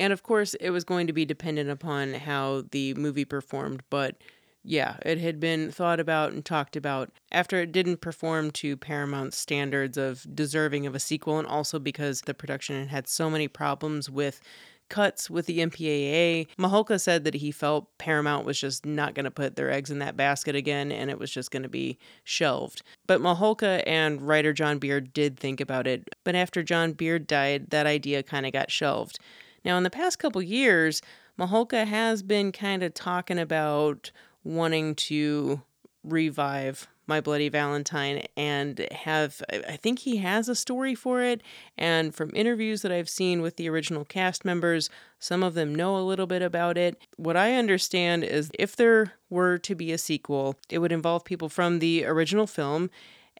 [0.00, 4.16] And of course, it was going to be dependent upon how the movie performed, but
[4.64, 9.36] yeah, it had been thought about and talked about after it didn't perform to Paramount's
[9.36, 13.46] standards of deserving of a sequel, and also because the production had had so many
[13.46, 14.40] problems with
[14.88, 16.48] cuts with the MPAA.
[16.58, 20.00] Mihalka said that he felt Paramount was just not going to put their eggs in
[20.00, 22.82] that basket again and it was just going to be shelved.
[23.06, 27.70] But Mihalka and writer John Beaird did think about it, but after John Beaird died,
[27.70, 29.20] that idea kind of got shelved.
[29.64, 31.02] Now, in the past couple years,
[31.38, 34.10] Mihalka has been kind of talking about
[34.44, 35.62] wanting to
[36.02, 41.42] revive My Bloody Valentine and have, I think he has a story for it.
[41.76, 44.88] And from interviews that I've seen with the original cast members,
[45.18, 46.96] some of them know a little bit about it.
[47.16, 51.48] What I understand is if there were to be a sequel, it would involve people
[51.48, 52.90] from the original film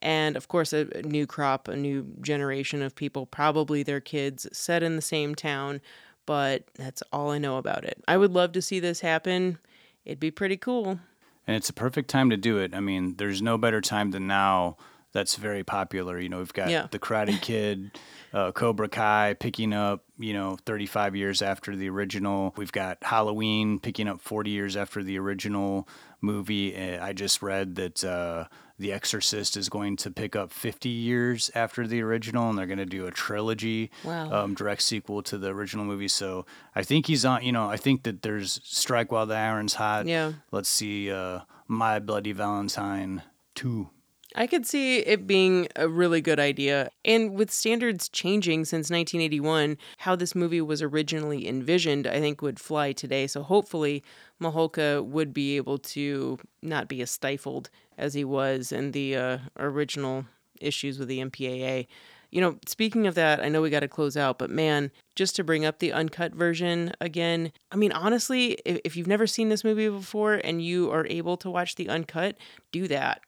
[0.03, 4.83] and of course a, new crop a new generation of people probably their kids set
[4.83, 5.81] in the same town
[6.27, 8.03] but that's all I know about it.
[8.09, 9.59] I would love to see this happen.
[10.05, 11.01] It'd be pretty cool.
[11.47, 12.75] And it's a perfect time to do it.
[12.75, 14.77] I mean, there's no better time than now.
[15.13, 16.21] That's very popular.
[16.21, 16.87] You know, we've got Yeah.
[16.91, 17.99] the Karate Kid,
[18.33, 22.55] uh, Cobra Kai picking up, you know, 35 years after the original.
[22.57, 25.89] We've got Halloween picking up 40 years after the original
[26.21, 26.77] movie.
[26.77, 28.45] Uh, I just read that uh,
[28.81, 32.79] The Exorcist is going to pick up 50 years after the original, and they're going
[32.79, 34.33] to do a trilogy Wow.
[34.33, 36.09] um, direct sequel to the original movie.
[36.09, 37.43] So I think he's on.
[37.45, 40.07] You know, I think that there's Strike While the Iron's Hot.
[40.07, 40.33] Yeah.
[40.51, 43.23] Let's see, uh, My Bloody Valentine
[43.55, 43.91] two.
[44.37, 46.91] I could see it being a really good idea.
[47.05, 52.61] And with standards changing since 1981, how this movie was originally envisioned, I think would
[52.61, 53.27] fly today.
[53.27, 54.05] So hopefully,
[54.41, 59.39] Mihalka would be able to not be as stifled as he was in the uh,
[59.59, 60.27] original
[60.61, 61.87] issues with the MPAA.
[62.31, 65.35] You know, speaking of that, I know we got to close out, but man, just
[65.37, 69.49] to bring up the uncut version again, I mean, honestly, if, if you've never seen
[69.49, 72.37] this movie before and you are able to watch the uncut,
[72.71, 73.23] do that.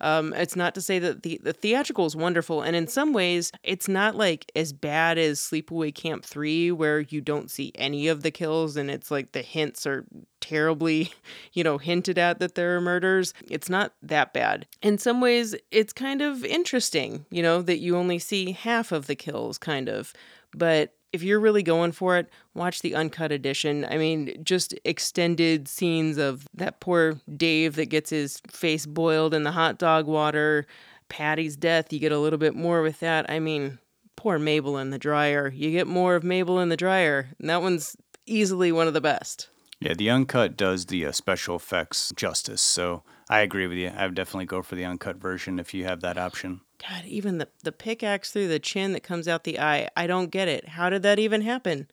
[0.00, 3.50] Um, it's not to say that the, the theatrical is wonderful, and in some ways,
[3.62, 8.22] it's not like as bad as Sleepaway Camp 3, where you don't see any of
[8.22, 10.04] the kills and it's like the hints are
[10.40, 11.12] terribly,
[11.52, 13.32] you know, hinted at that there are murders.
[13.50, 14.66] It's not that bad.
[14.82, 19.06] In some ways, it's kind of interesting, you know, that you only see half of
[19.06, 20.12] the kills, kind of.
[20.54, 23.84] But if you're really going for it, watch the uncut edition.
[23.88, 29.42] I mean, just extended scenes of that poor Dave that gets his face boiled in
[29.42, 30.66] the hot dog water,
[31.08, 33.30] Patty's death, you get a little bit more with that.
[33.30, 33.78] I mean,
[34.16, 35.52] poor Mabel in the dryer.
[35.54, 37.28] You get more of Mabel in the dryer.
[37.38, 37.96] And that one's
[38.26, 39.48] easily one of the best.
[39.80, 42.62] Yeah, the uncut does the uh, special effects justice.
[42.62, 43.90] So I agree with you.
[43.96, 46.60] I would definitely go for the uncut version if you have that option.
[46.78, 50.30] God, even the, the pickaxe through the chin that comes out the eye, I don't
[50.30, 50.68] get it.
[50.68, 51.88] How did that even happen?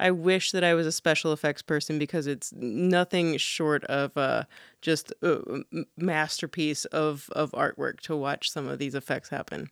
[0.00, 4.44] I wish that I was a special effects person because it's nothing short of uh,
[4.80, 5.40] just a
[5.72, 9.70] m- masterpiece of, of artwork to watch some of these effects happen.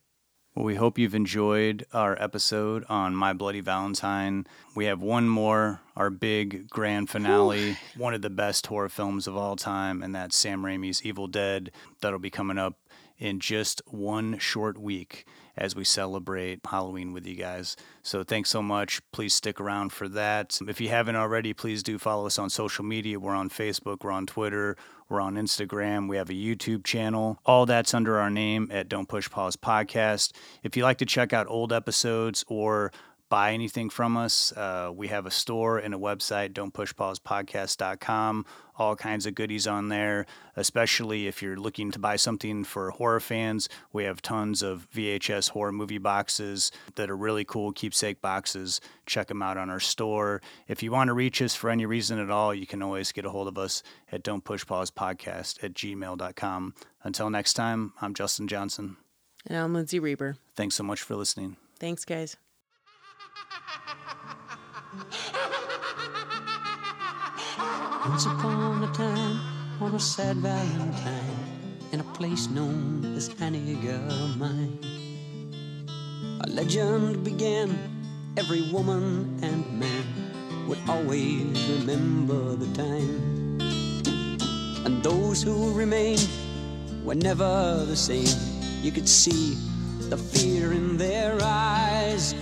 [0.57, 4.47] Well, we hope you've enjoyed our episode on My Bloody Valentine.
[4.75, 9.37] We have one more, our big grand finale, one of the best horror films of
[9.37, 11.73] all time, and that's Sam Raimi's Evil Dead.
[12.01, 12.79] That'll be coming up
[13.19, 15.27] in just one short week
[15.57, 17.77] as we celebrate Halloween with you guys.
[18.03, 19.01] So thanks so much.
[19.13, 20.59] Please stick around for that.
[20.67, 23.19] If you haven't already, please do follow us on social media.
[23.19, 24.77] We're on Facebook, we're on Twitter,
[25.09, 27.39] we're on Instagram, we have a YouTube channel.
[27.47, 30.33] All that's under our name at Don't Push Pause Podcast.
[30.63, 32.93] If you like to check out old episodes or
[33.29, 38.47] buy anything from us, uh, we have a store and a website, don'tpushpausepodcast.com.
[38.79, 43.21] All kinds of goodies on there, especially if you're looking to buy something for horror
[43.21, 43.69] fans.
[43.93, 48.81] We have tons of VHS horror movie boxes that are really cool, keepsake boxes.
[49.07, 50.43] Check them out on our store.
[50.69, 53.25] If you want to reach us for any reason at all, you can always get
[53.25, 53.83] a hold of us
[54.13, 56.75] at don'tpushpausepodcast at gmail.com.
[57.03, 58.99] Until next time, I'm Justin Johnson.
[59.47, 60.37] And I'm Lindsay Reber.
[60.55, 61.57] Thanks so much for listening.
[61.79, 62.37] Thanks, guys.
[68.09, 69.41] Once upon a time,
[69.81, 74.01] on a sad Valentine, in a place known as Hanniger
[74.39, 74.79] Mine,
[76.41, 77.77] a legend began.
[78.39, 80.05] Every woman and man
[80.69, 81.45] would always
[81.79, 83.59] remember the time,
[84.85, 86.29] and those who remained
[87.05, 88.29] were never the same.
[88.83, 89.57] You could see
[90.11, 92.35] the fear in their eyes.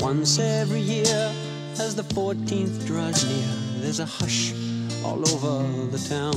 [0.00, 1.32] Once every year,
[1.80, 4.52] as the 14th draws near, there's a hush
[5.02, 6.36] all over the town.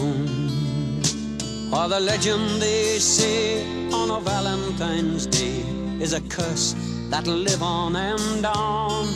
[1.74, 5.60] Or the legend they say on a Valentine's Day
[6.02, 6.74] is a curse
[7.10, 9.08] that'll live on and on.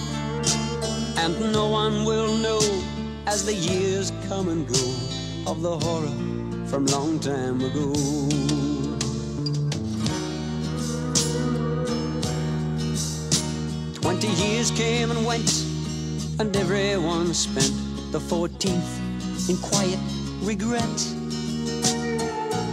[1.17, 2.61] And no one will know
[3.25, 4.85] as the years come and go
[5.47, 8.62] of the horror from long time ago.
[14.63, 15.65] Years came and went,
[16.39, 17.73] and everyone spent
[18.13, 19.99] the 14th in quiet
[20.41, 20.99] regret.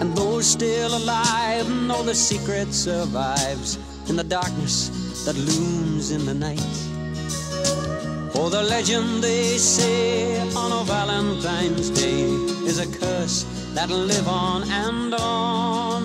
[0.01, 3.77] And those still alive know the secret survives
[4.09, 6.75] in the darkness that looms in the night.
[8.35, 12.23] For the legend they say on a Valentine's Day
[12.71, 13.45] is a curse
[13.75, 16.03] that'll live on and on.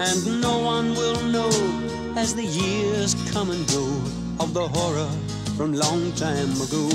[0.00, 1.50] And no one will know
[2.16, 5.10] as the years come and go of the horror
[5.56, 6.88] from long time ago.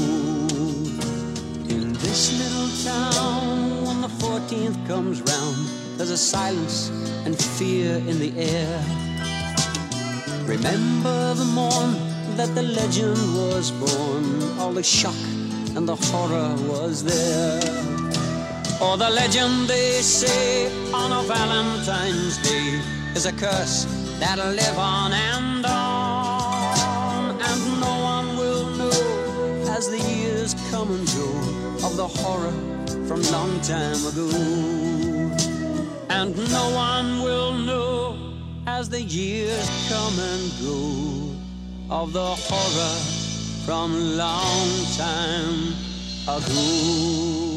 [1.69, 5.67] In this little town, when the 14th comes round,
[5.97, 6.89] there's a silence
[7.25, 8.83] and fear in the air.
[10.45, 11.93] Remember the morn
[12.37, 15.15] that the legend was born, all the shock
[15.75, 17.59] and the horror was there.
[18.81, 22.81] Oh, the legend they say on a Valentine's Day
[23.15, 23.85] is a curse
[24.19, 26.12] that'll live on and on,
[29.83, 31.27] as the years come and go
[31.85, 32.53] of the horror
[33.05, 34.29] from long time ago.
[36.09, 38.33] And no one will know
[38.65, 41.35] as the years come and go
[41.93, 42.97] of the horror
[43.65, 45.73] from long time
[46.29, 47.52] ago.